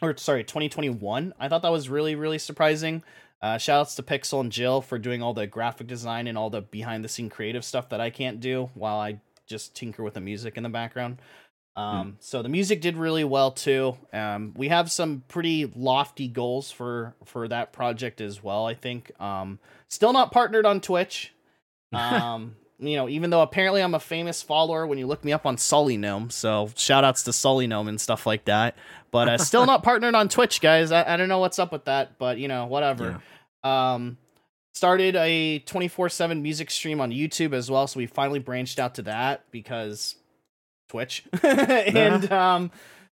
[0.00, 1.34] or sorry, 2021.
[1.38, 3.02] I thought that was really, really surprising.
[3.40, 6.50] Uh, shout outs to Pixel and Jill for doing all the graphic design and all
[6.50, 10.14] the behind the scene creative stuff that I can't do while I just tinker with
[10.14, 11.18] the music in the background.
[11.76, 13.96] Um, so the music did really well too.
[14.12, 18.66] Um, we have some pretty lofty goals for for that project as well.
[18.66, 19.12] I think.
[19.20, 21.32] Um, still not partnered on Twitch.
[21.90, 25.46] Um, you know, even though apparently I'm a famous follower when you look me up
[25.46, 26.30] on SullyGnome.
[26.30, 28.76] So shout outs to SullyGnome and stuff like that.
[29.10, 30.92] But uh, still not partnered on Twitch, guys.
[30.92, 33.20] I, I don't know what's up with that, but you know, whatever.
[33.64, 34.18] Um,
[34.74, 37.86] started a 24 7 music stream on YouTube as well.
[37.86, 40.14] So we finally branched out to that because
[40.88, 41.24] Twitch.
[41.42, 42.70] and um,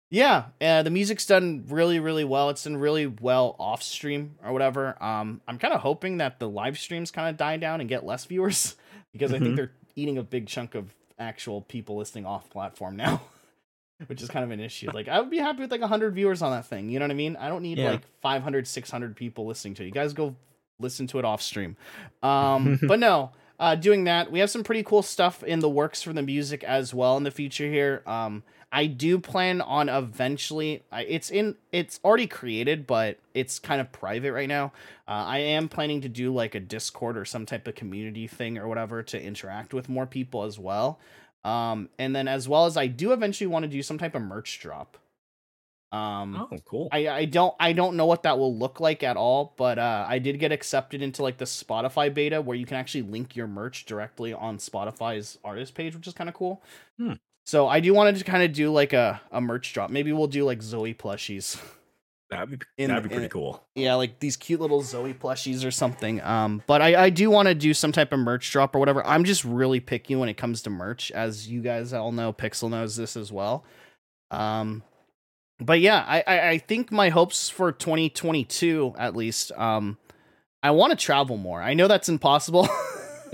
[0.10, 2.50] yeah, uh, the music's done really, really well.
[2.50, 5.02] It's done really well off stream or whatever.
[5.02, 8.06] Um, I'm kind of hoping that the live streams kind of die down and get
[8.06, 8.76] less viewers
[9.14, 9.56] because I think Mhm.
[9.58, 13.22] they're eating a big chunk of actual people listening off platform now.
[14.08, 14.90] Which is kind of an issue.
[14.92, 16.90] Like, I would be happy with like 100 viewers on that thing.
[16.90, 17.36] You know what I mean?
[17.36, 17.92] I don't need Yeah.
[17.92, 19.86] like 500, 600 people listening to it.
[19.86, 20.36] You guys go
[20.80, 21.78] listen to it off stream.
[22.24, 24.32] Um, but no, uh, doing that.
[24.32, 27.22] We have some pretty cool stuff in the works for the music as well in
[27.24, 28.02] the future here.
[28.08, 28.42] Um,
[28.72, 30.84] I do plan on eventually.
[30.94, 31.56] It's in.
[31.72, 34.72] It's already created, but it's kind of private right now.
[35.08, 38.58] Uh, I am planning to do like a Discord or some type of community thing
[38.58, 41.00] or whatever to interact with more people as well.
[41.44, 44.22] Um, and then as well as I do eventually want to do some type of
[44.22, 44.98] merch drop.
[45.92, 46.88] Um, oh, cool.
[46.94, 50.06] I, I don't I don't know what that will look like at all, but uh,
[50.08, 53.48] I did get accepted into like the Spotify beta where you can actually link your
[53.48, 56.64] merch directly on Spotify's artist page, which is kind of cool.
[56.98, 57.14] Hmm.
[57.46, 59.90] So I do want to kind of do like a, a merch drop.
[59.90, 61.60] Maybe we'll do like Zoe plushies.
[62.30, 63.62] That'd be In- that'd be in- pretty cool.
[63.76, 66.22] Yeah, like these cute little Zoe plushies or something.
[66.22, 69.06] Um, but I, I do want to do some type of merch drop or whatever.
[69.06, 72.32] I'm just really picky when it comes to merch, as you guys all know.
[72.32, 73.66] Pixel knows this as well.
[74.30, 74.84] Um,
[75.60, 79.52] but yeah, I, I, I think my hopes for 2022 at least.
[79.58, 79.98] Um,
[80.64, 81.62] I want to travel more.
[81.62, 82.70] I know that's impossible.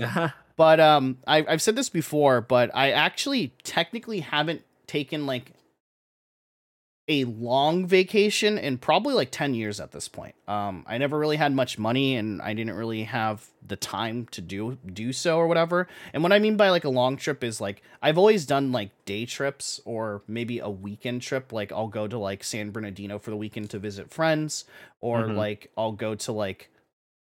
[0.58, 5.52] But um, I, I've said this before, but I actually technically haven't taken like
[7.10, 10.34] a long vacation in probably like 10 years at this point.
[10.46, 14.42] Um, I never really had much money and I didn't really have the time to
[14.42, 15.88] do do so or whatever.
[16.12, 18.90] And what I mean by like a long trip is like I've always done like
[19.06, 21.50] day trips or maybe a weekend trip.
[21.52, 24.64] Like I'll go to like San Bernardino for the weekend to visit friends,
[25.00, 25.36] or Mhm.
[25.36, 26.68] like I'll go to like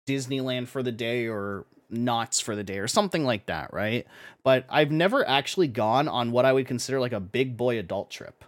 [0.08, 4.08] Disneyland for the day or Knott's for the day or something like that, right?
[4.44, 8.10] But I've never actually gone on what I would consider like a big boy adult
[8.10, 8.44] trip.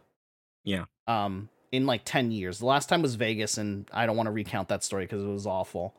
[0.63, 0.85] Yeah.
[1.07, 2.59] Um, in like 10 years.
[2.59, 5.27] The last time was Vegas, and I don't want to recount that story because it
[5.27, 5.95] was awful.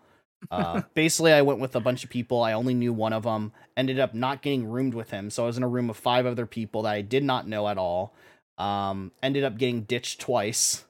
[0.51, 2.43] Uh, basically, I went with a bunch of people.
[2.43, 3.53] I only knew one of them.
[3.77, 6.27] Ended up not getting roomed with him, so I was in a room of five
[6.27, 8.15] other people that I did not know at all.
[8.57, 10.85] Um, ended up getting ditched twice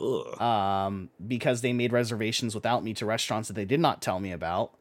[0.00, 0.40] Ugh.
[0.40, 4.32] um, because they made reservations without me to restaurants that they did not tell me
[4.32, 4.72] about,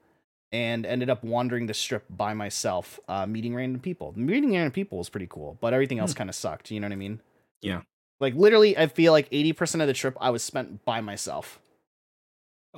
[0.54, 4.14] and ended up wandering the strip by myself, uh, meeting random people.
[4.16, 6.72] Meeting random people was pretty cool, but everything else kind of sucked.
[6.72, 7.20] You know what I mean?
[7.62, 7.82] Yeah.
[8.22, 11.60] Like literally, I feel like eighty percent of the trip I was spent by myself.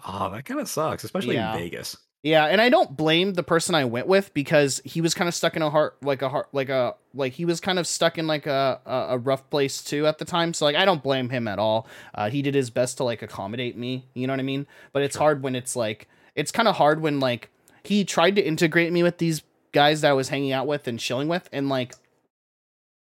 [0.06, 1.54] Oh, that kind of sucks, especially Yeah.
[1.54, 1.98] in Vegas.
[2.24, 5.36] Yeah, and I don't blame the person I went with because he was kind of
[5.36, 8.18] stuck in a heart, like a heart, like a like he was kind of stuck
[8.18, 10.54] in like a a, a rough place too at the time.
[10.56, 11.88] So like I don't blame him at all.
[12.16, 14.06] Uh, he did his best to like accommodate me.
[14.16, 14.66] You know what I mean?
[14.92, 15.22] But it's Sure.
[15.22, 17.50] hard when it's like it's kind of hard when like
[17.88, 21.00] he tried to integrate me with these guys that I was hanging out with and
[21.00, 21.94] chilling with, and like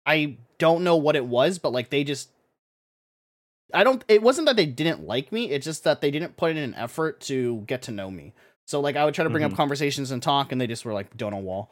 [0.07, 2.29] I don't know what it was, but like they just.
[3.75, 4.05] I don't.
[4.09, 5.51] It wasn't that they didn't like me.
[5.51, 8.35] It's just that they didn't put in an effort to get to know me.
[8.67, 9.57] So like I would try to bring up Mhm.
[9.57, 11.71] conversations and talk, and they just were like don't a wall.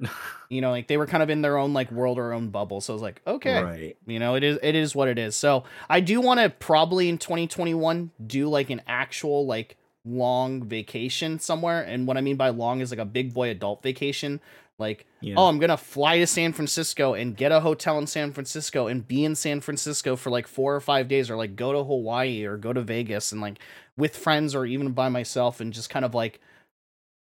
[0.50, 2.80] You know, like they were kind of in their own like world or own bubble.
[2.80, 3.96] So I was like, okay, Right.
[4.06, 5.36] you know, it is it is what it is.
[5.36, 11.38] So I do want to probably in 2021 do like an actual like long vacation
[11.38, 11.82] somewhere.
[11.82, 14.40] And what I mean by long is like a big boy adult vacation.
[14.78, 15.34] Like, Yeah.
[15.36, 19.06] oh, I'm gonna fly to San Francisco and get a hotel in San Francisco and
[19.06, 22.44] be in San Francisco for like four or five days, or like go to Hawaii
[22.44, 23.58] or go to Vegas and like
[23.96, 26.40] with friends or even by myself and just kind of like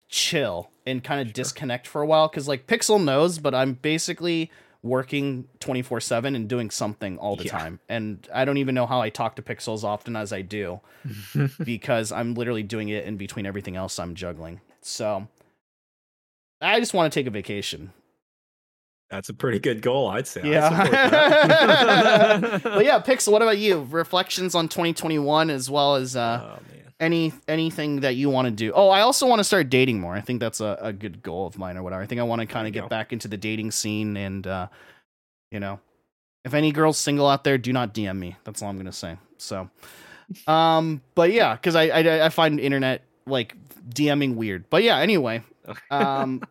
[0.09, 1.33] chill and kind of Sure.
[1.33, 2.27] disconnect for a while.
[2.29, 4.51] Cause like Pixel knows, but I'm basically
[4.85, 7.57] working 24 7 and doing something all the Yeah.
[7.57, 7.79] time.
[7.89, 10.79] And I don't even know how I talk to Pixel as often as I do
[11.63, 14.61] because I'm literally doing it in between everything else I'm juggling.
[14.81, 15.27] So
[16.61, 17.91] I just want to take a vacation.
[19.09, 20.41] That's a pretty good goal, I'd say.
[20.43, 20.69] Yeah.
[22.63, 23.87] but yeah, Pixel, what about you?
[23.89, 26.59] Reflections on 2021 as well as uh, oh.
[26.99, 28.71] Any anything that you want to do.
[28.73, 30.15] Oh, I also want to start dating more.
[30.15, 32.01] I think that's a, a good goal of mine or whatever.
[32.01, 32.87] I think I want to kind of get go.
[32.87, 34.67] back into the dating scene and uh,
[35.51, 35.79] you know,
[36.43, 38.37] if any girls single out there, do not DM me.
[38.43, 39.17] That's all I'm gonna say.
[39.37, 39.69] So,
[40.47, 43.55] um, but yeah, because I, I I find internet like
[43.89, 44.69] DMing weird.
[44.69, 45.43] But yeah, anyway,
[45.91, 46.41] um,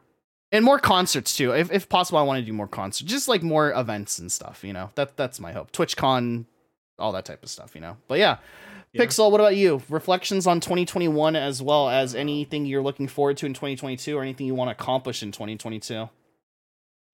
[0.52, 1.52] and more concerts too.
[1.52, 4.62] If if possible, I want to do more concerts, just like more events and stuff.
[4.62, 5.72] You know, that that's my hope.
[5.72, 6.44] TwitchCon,
[6.98, 7.74] all that type of stuff.
[7.74, 8.38] You know, but yeah.
[8.94, 9.04] Yeah.
[9.04, 9.82] Pixel, what about you?
[9.88, 14.46] Reflections on 2021 as well as anything you're looking forward to in 2022 or anything
[14.46, 16.08] you want to accomplish in 2022?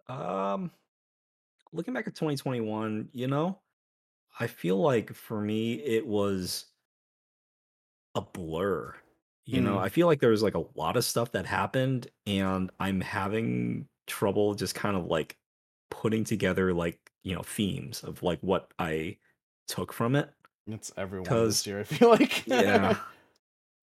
[0.09, 0.71] Um,
[1.73, 3.59] looking back at 2021, you know,
[4.39, 6.67] I feel like for me it was
[8.15, 8.95] a blur.
[9.47, 9.81] You know, Mm.
[9.81, 13.89] I feel like there was like a lot of stuff that happened, and I'm having
[14.07, 15.37] trouble just kind of like
[15.91, 19.17] putting together like you know themes of like what I
[19.67, 20.31] took from it.
[20.67, 22.47] It's everyone this year, I feel like.
[22.47, 22.97] Yeah.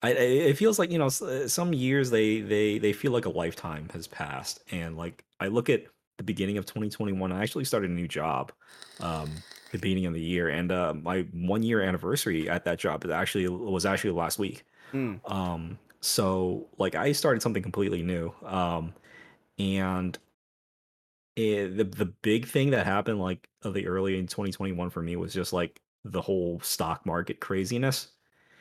[0.03, 3.29] I, it feels like you know uh, some years they they they feel like a
[3.29, 5.85] lifetime has passed and like I look at
[6.17, 8.51] the beginning of 2021 I actually started a new job
[8.99, 13.03] um the beginning of the year and uh my one year anniversary at that job
[13.05, 15.19] is actually was actually last week Mm.
[15.29, 18.33] um So like I started something completely new.
[18.45, 18.93] Um,
[19.59, 20.17] and
[21.35, 25.15] it, the the big thing that happened like of the early in 2021 for me
[25.15, 25.81] was just like
[26.11, 28.09] the whole stock market craziness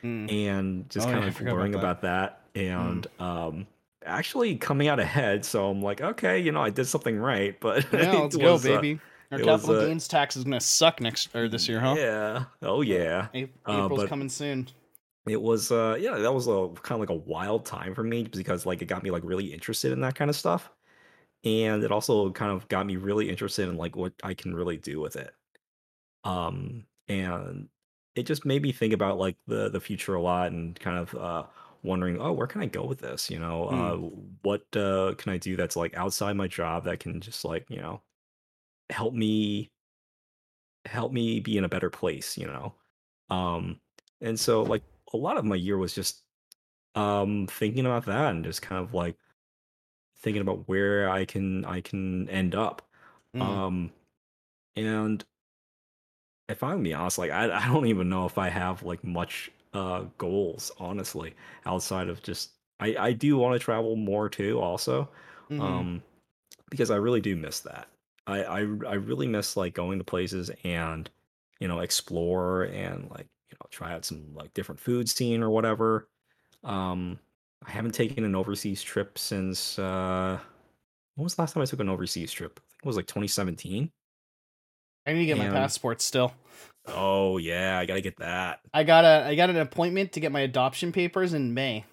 [0.03, 0.31] Mm.
[0.31, 1.79] and just Oh, kind yeah, of forgot about that.
[1.79, 3.65] about that and um
[4.05, 7.91] actually coming out ahead so i'm like okay you know i did something right but
[7.91, 8.99] Yeah, let's go, uh, baby.
[9.31, 11.95] Our was, capital uh, gains tax is gonna suck next or this year, huh?
[11.97, 13.39] yeah oh yeah Uh,
[13.85, 14.67] April's but- coming soon.
[15.27, 18.21] it was uh yeah that was a kind of like a wild time for me
[18.23, 20.69] because like it got me like really interested in that kind of stuff
[21.43, 24.77] and it also kind of got me really interested in like what i can really
[24.77, 25.33] do with it
[26.23, 27.69] um and
[28.15, 31.15] it just made me think about like the the future a lot and kind of
[31.15, 31.45] uh
[31.83, 33.91] wondering oh where can i go with this you know Hmm.
[33.93, 33.97] uh
[34.43, 37.77] what uh can i do that's like outside my job that can just like you
[37.81, 38.01] know
[38.89, 39.71] help me
[40.85, 42.73] help me be in a better place you know
[43.29, 43.79] um
[44.21, 44.83] and so like
[45.13, 46.23] a lot of my year was just
[46.95, 49.17] um thinking about that and just kind of like
[50.17, 52.87] thinking about where i can i can end up
[53.33, 53.59] Mm.
[53.59, 53.91] um
[54.75, 55.25] and
[56.49, 59.51] if i'm be honest like I, I don't even know if i have like much
[59.73, 61.35] uh goals honestly
[61.65, 65.09] outside of just i i do want to travel more too also
[65.49, 65.87] Mhm.
[65.87, 66.03] um
[66.69, 67.89] because i really do miss that.
[68.27, 71.09] I, I i really miss like going to places and
[71.59, 75.49] you know explore and like you know try out some like different food scene or
[75.51, 76.09] whatever.
[76.63, 77.19] Um
[77.65, 80.39] i haven't taken an overseas trip since uh
[81.15, 82.59] when was the last time i took an overseas trip?
[82.59, 83.91] I think it was like 2017
[85.07, 86.33] I need to get my passport still.
[86.89, 90.31] oh yeah i gotta get that I got a I got an appointment to get
[90.31, 91.83] my adoption papers in May,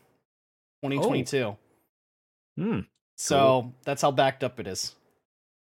[0.85, 1.57] 2022.
[2.59, 2.81] hmm
[3.17, 4.95] So that's how backed up it is.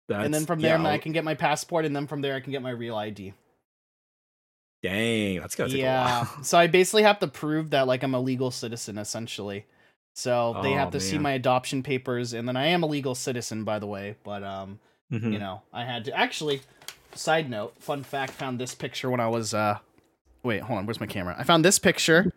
[0.07, 2.35] that's, and then from there, I I'll- can get my passport, and then from there,
[2.35, 3.33] I can get my real ID.
[4.83, 6.01] dang that's gonna take Yeah.
[6.01, 9.65] a while so I basically have to prove that like I'm a legal citizen, essentially.
[10.15, 13.15] So they have Oh, to see my adoption papers, and then I am a legal
[13.15, 14.15] citizen, by the way.
[14.23, 14.79] But um,
[15.11, 15.33] Mhm.
[15.33, 16.61] you know, I had to actually.
[17.15, 19.79] Side note, fun fact: found this picture when I was uh,
[20.43, 21.35] wait, hold on, where's my camera?
[21.37, 22.31] I found this picture.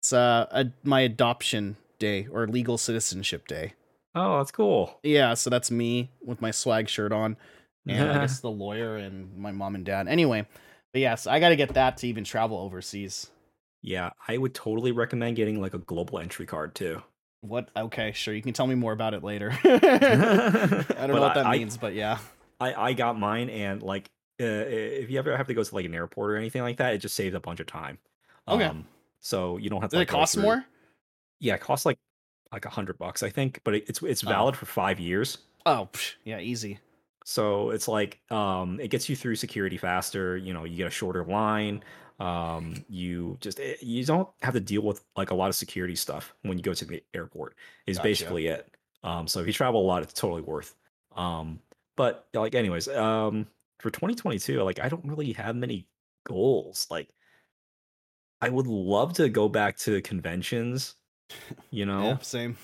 [0.00, 3.72] It's uh, a, my adoption day or legal citizenship day.
[4.14, 7.36] oh that's cool Yeah, so that's me with my swag shirt on,
[7.86, 10.08] and I guess the lawyer and my mom and dad.
[10.08, 10.46] Anyway,
[10.92, 13.30] but yes, I got to get that to even travel overseas.
[13.82, 17.02] yeah i would totally recommend getting like a global entry card too
[17.42, 17.68] What?
[17.76, 18.32] Okay, sure.
[18.34, 19.50] You can tell me more about it later.
[19.64, 22.18] I don't But know what that I- means, but yeah.
[22.60, 24.08] I I got mine, and like,
[24.44, 26.94] uh, if you ever have to go to like an airport or anything like that,
[26.94, 27.98] it just saves a bunch of time.
[28.48, 28.64] Okay.
[28.64, 28.86] Um,
[29.20, 29.96] so you don't have to.
[29.96, 30.64] Does like, it cost more?
[31.40, 31.98] Yeah, it costs like
[32.52, 34.28] like a hundred bucks, I think, but it, it's it's Oh.
[34.28, 35.38] valid for five years.
[35.66, 36.78] Oh, psh, yeah, easy.
[37.24, 40.36] So it's like um, it gets you through security faster.
[40.36, 41.82] You know, you get a shorter line.
[42.20, 45.96] Um, you just eh, you don't have to deal with like a lot of security
[45.96, 47.56] stuff when you go to the airport.
[47.86, 48.08] Is Gotcha.
[48.08, 48.68] basically it.
[49.02, 50.74] Um, so if you travel a lot, it's totally worth.
[51.16, 51.60] Um,
[51.96, 53.46] but like, anyways, um,
[53.84, 55.86] for 2022, like I don't really have many
[56.26, 56.86] goals.
[56.90, 57.10] Like,
[58.40, 60.96] I would love to go back to conventions.
[61.70, 62.56] You know, Yeah, same.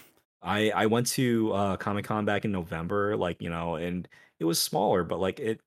[0.42, 4.08] I I went to uh Comic Con back in November, like, you know, and
[4.38, 5.62] it was smaller, but like it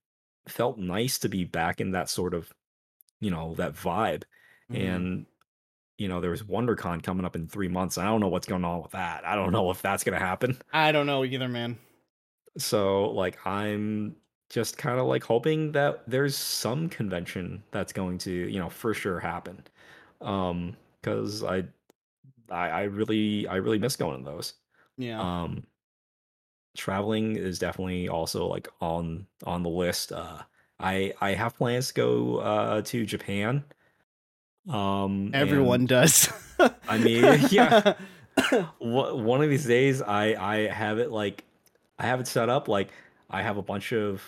[0.48, 2.54] felt nice to be back in that sort of,
[3.22, 4.24] you know, that vibe.
[4.72, 4.78] Mhm.
[4.80, 5.28] And
[6.00, 7.98] you know, there was WonderCon coming up in three months.
[8.00, 9.26] I don't know what's going on with that.
[9.26, 10.62] I don't know if that's gonna happen.
[10.74, 11.80] I don't know either, man.
[12.58, 14.16] So like I'm
[14.54, 18.94] just kind of like hoping that there's some convention that's going to, you know, for
[18.94, 19.64] sure happen.
[20.22, 21.66] Um, because I
[22.50, 24.54] I I really I really miss going to those.
[24.98, 25.20] Yeah.
[25.20, 25.64] um
[26.78, 30.42] traveling is definitely also like on on the list uh
[30.80, 33.64] i i have plans to go uh to japan
[34.70, 36.30] um Everyone does.
[36.88, 37.96] I mean, yeah.
[38.80, 41.44] one of these days i i have it like
[42.00, 42.90] i have it set up like
[43.30, 44.22] i have a bunch of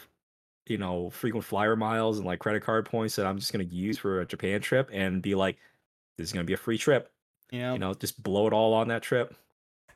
[0.68, 3.76] you know frequent flyer miles and like credit card points that i'm just going to
[3.76, 5.57] use for a japan trip and be like
[6.18, 7.11] this is going to be a free trip
[7.51, 7.74] yeah.
[7.74, 9.36] you know just blow it all on that trip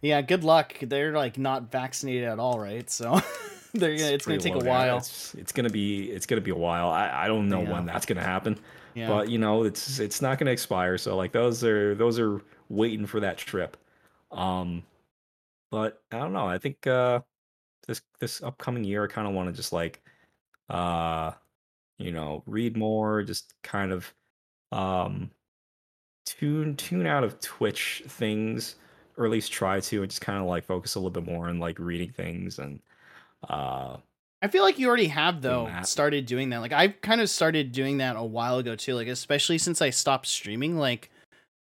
[0.01, 0.75] Yeah, good luck.
[0.81, 2.89] They're like not vaccinated at all, right?
[2.89, 3.19] So
[3.73, 4.97] they're gonna, it's, gonna take a while.
[4.99, 6.89] It's, it's gonna be it's gonna be a while.
[6.89, 7.73] I, I don't know Yeah.
[7.73, 8.57] when that's gonna happen,
[8.95, 9.09] Yeah.
[9.09, 10.97] but you know it's it's not gonna expire.
[10.97, 12.39] So like those are those are
[12.69, 13.75] waiting for that trip.
[14.31, 14.83] Um,
[15.69, 16.47] but I don't know.
[16.47, 17.19] I think uh
[17.87, 20.01] this this upcoming year, I kind of want to just like
[20.69, 21.31] uh
[21.97, 24.13] you know read more, just kind of
[24.71, 25.31] um
[26.25, 28.75] tune tune out of Twitch things,
[29.17, 31.49] or at least try to, and just kind of like focus a little bit more
[31.49, 32.79] on like reading things and
[33.49, 33.97] uh
[34.41, 35.87] I feel like you already have though that.
[35.87, 36.61] started doing that.
[36.61, 38.95] Like I kind of started doing that a while ago too.
[38.95, 40.77] Like especially since I stopped streaming.
[40.77, 41.09] Like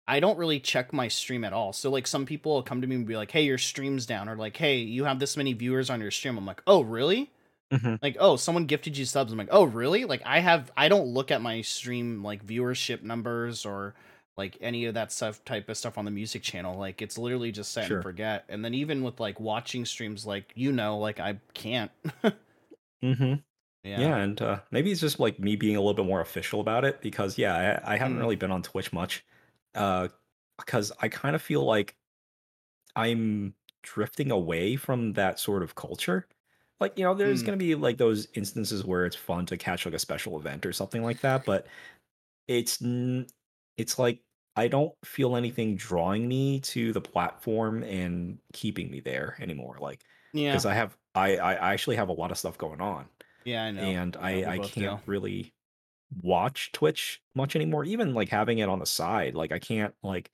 [0.07, 1.73] I don't really check my stream at all.
[1.73, 4.29] So like some people will come to me and be like, "Hey, your stream's down,"
[4.29, 7.31] or like, "Hey, you have this many viewers on your stream." I'm like, "Oh, really?"
[7.71, 7.97] Mhm.
[8.01, 11.07] Like, "Oh, someone gifted you subs." I'm like, "Oh, really?" Like I have I don't
[11.07, 13.95] look at my stream like viewership numbers or
[14.37, 16.77] like any of that stuff type of stuff on the music channel.
[16.77, 17.91] Like it's literally just set Sure.
[17.91, 18.45] and forget.
[18.49, 21.91] And then even with like watching streams like you know, like I can't.
[23.03, 23.35] mm-hmm.
[23.83, 24.01] yeah.
[24.01, 26.85] Yeah, and uh, maybe it's just like me being a little bit more official about
[26.85, 28.19] it because yeah, I, I haven't Mm.
[28.19, 29.25] really been on Twitch much,
[29.75, 30.09] uh,
[30.59, 31.97] because I kind of feel like
[32.95, 36.27] I'm drifting away from that sort of culture.
[36.79, 37.43] Like, you know, there's Mm.
[37.43, 40.73] gonna be like those instances where it's fun to catch like a special event or
[40.73, 41.67] something like that, but
[42.47, 42.81] it's
[43.77, 44.21] it's like
[44.55, 49.77] I don't feel anything drawing me to the platform and keeping me there anymore.
[49.79, 50.51] Like, Yeah.
[50.51, 53.09] because I have I I actually have a lot of stuff going on
[53.43, 53.97] Yeah, I know.
[53.97, 55.53] and we I I can't really
[56.23, 57.85] watch Twitch much anymore.
[57.85, 60.31] Even like having it on the side, like I can't like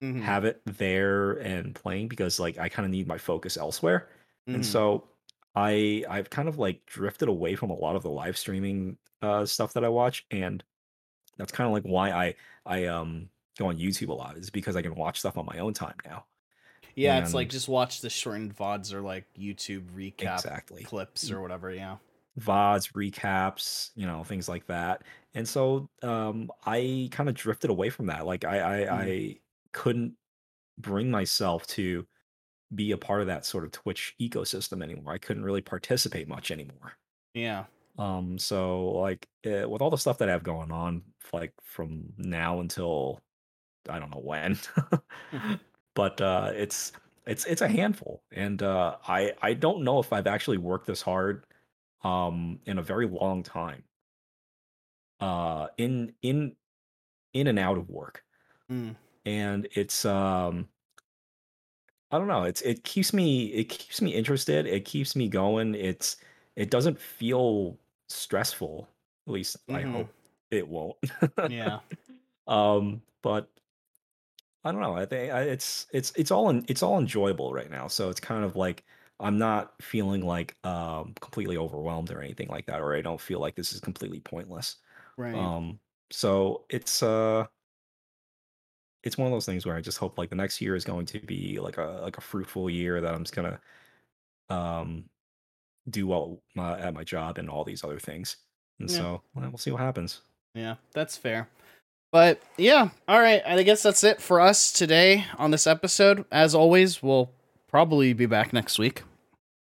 [0.00, 0.34] Mhm.
[0.34, 4.10] have it there and playing because like I kind of need my focus elsewhere.
[4.52, 4.66] And Mhm.
[4.66, 5.09] so
[5.54, 9.44] I I've kind of like drifted away from a lot of the live streaming uh
[9.46, 10.64] stuff that I watch and
[11.38, 12.34] that's kind of like why I
[12.66, 15.58] I um go on YouTube a lot is because I can watch stuff on my
[15.58, 16.26] own time now.
[16.94, 20.82] Yeah, it's like just watch the shortened VODs or like YouTube recap exactly.
[20.82, 21.72] clips or whatever.
[21.72, 21.98] Yeah.
[22.38, 25.02] VODs, recaps, you know, things like that.
[25.34, 28.26] And so um I kind of drifted away from that.
[28.26, 29.10] Like I I, Mm.
[29.36, 29.40] I
[29.72, 30.16] couldn't
[30.78, 32.06] bring myself to
[32.74, 35.12] be a part of that sort of Twitch ecosystem anymore.
[35.12, 36.94] I couldn't really participate much anymore.
[37.34, 37.64] Yeah.
[37.98, 41.02] Um so like uh, with all the stuff that I have going on
[41.32, 43.20] like from now until
[43.88, 44.58] I don't know when.
[45.94, 46.92] but uh it's
[47.26, 51.02] it's it's a handful and uh I I don't know if I've actually worked this
[51.02, 51.44] hard
[52.02, 53.84] um in a very long time.
[55.20, 56.56] Uh in in
[57.34, 58.24] in and out of work.
[58.70, 58.96] Mm.
[59.24, 60.68] And it's um
[62.10, 65.74] I don't know, it's it keeps me it keeps me interested, it keeps me going.
[65.74, 66.16] It's
[66.56, 68.88] it doesn't feel stressful.
[69.26, 69.82] At least I Mhm.
[69.82, 70.12] hope
[70.50, 70.96] it won't.
[71.44, 71.80] Yeah.
[72.46, 73.50] um but
[74.64, 74.94] I don't know.
[74.94, 77.86] I think it's it's it's all in, it's all enjoyable right now.
[77.88, 78.84] So it's kind of like
[79.18, 83.40] I'm not feeling like um completely overwhelmed or anything like that, or I don't feel
[83.40, 84.76] like this is completely pointless.
[85.16, 85.54] Right.
[85.54, 85.80] Um,
[86.12, 87.46] so it's uh
[89.02, 91.06] it's one of those things where I just hope like the next year is going
[91.06, 93.58] to be like a like a fruitful year that I'm just gonna
[94.48, 95.04] um
[95.88, 98.36] do well uh, at my job and all these other things.
[98.78, 98.96] And Yeah.
[98.96, 100.20] so well, we'll see what happens.
[100.54, 101.48] Yeah, that's fair.
[102.12, 103.40] But yeah, all right.
[103.46, 106.24] I guess that's it for us today on this episode.
[106.32, 107.30] As always, we'll
[107.68, 109.04] probably be back next week.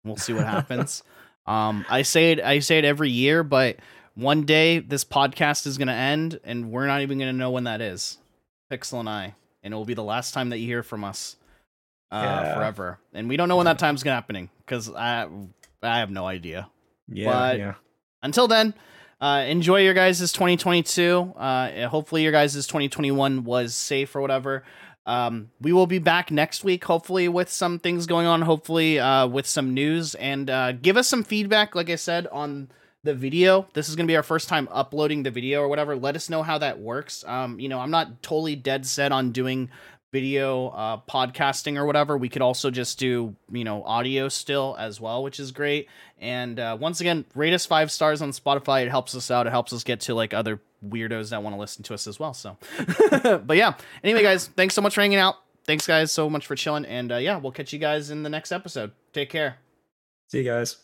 [0.05, 1.03] We'll see what happens.
[1.47, 2.41] um, I say it.
[2.41, 3.77] I say it every year, but
[4.15, 7.51] one day this podcast is going to end, and we're not even going to know
[7.51, 8.19] when that is.
[8.75, 11.37] Pixel and I, and it will be the last time that you hear from us
[12.11, 12.55] uh, Yeah.
[12.55, 12.99] forever.
[13.13, 15.27] And we don't know when that time's to happening because I
[15.83, 16.69] I have no idea
[17.09, 17.75] Yeah, But- yeah.
[18.23, 18.73] until then,
[19.21, 21.35] uh, enjoy your guys' 2022.
[21.37, 24.65] Uh, hopefully, your guys' 2021 was safe or whatever.
[25.07, 29.27] Um, we will be back next week, hopefully, with some things going on, hopefully, uh,
[29.27, 30.15] with some news.
[30.15, 32.69] And uh, give us some feedback, like I said, on
[33.05, 33.69] the video.
[33.75, 35.95] This is going to be our first time uploading the video or whatever.
[35.95, 37.25] Let us know how that works.
[37.27, 39.71] Um, you know, I'm not totally dead set on doing
[40.11, 42.17] video uh, podcasting or whatever.
[42.17, 45.89] We could also just do, you know, audio still as well, which is great.
[46.19, 48.85] And uh, once again, rate us five stars on Spotify.
[48.85, 49.47] It helps us out.
[49.47, 52.19] It helps us get to like other weirdos that want to listen to us as
[52.19, 52.33] well.
[52.33, 52.57] So,
[53.45, 53.75] but yeah.
[54.03, 55.37] Anyway, guys, thanks so much for hanging out.
[55.67, 56.85] Thanks, guys, so much for chilling.
[56.85, 58.93] And uh, yeah, we'll catch you guys in the next episode.
[59.13, 59.57] Take care.
[60.29, 60.77] See you guys.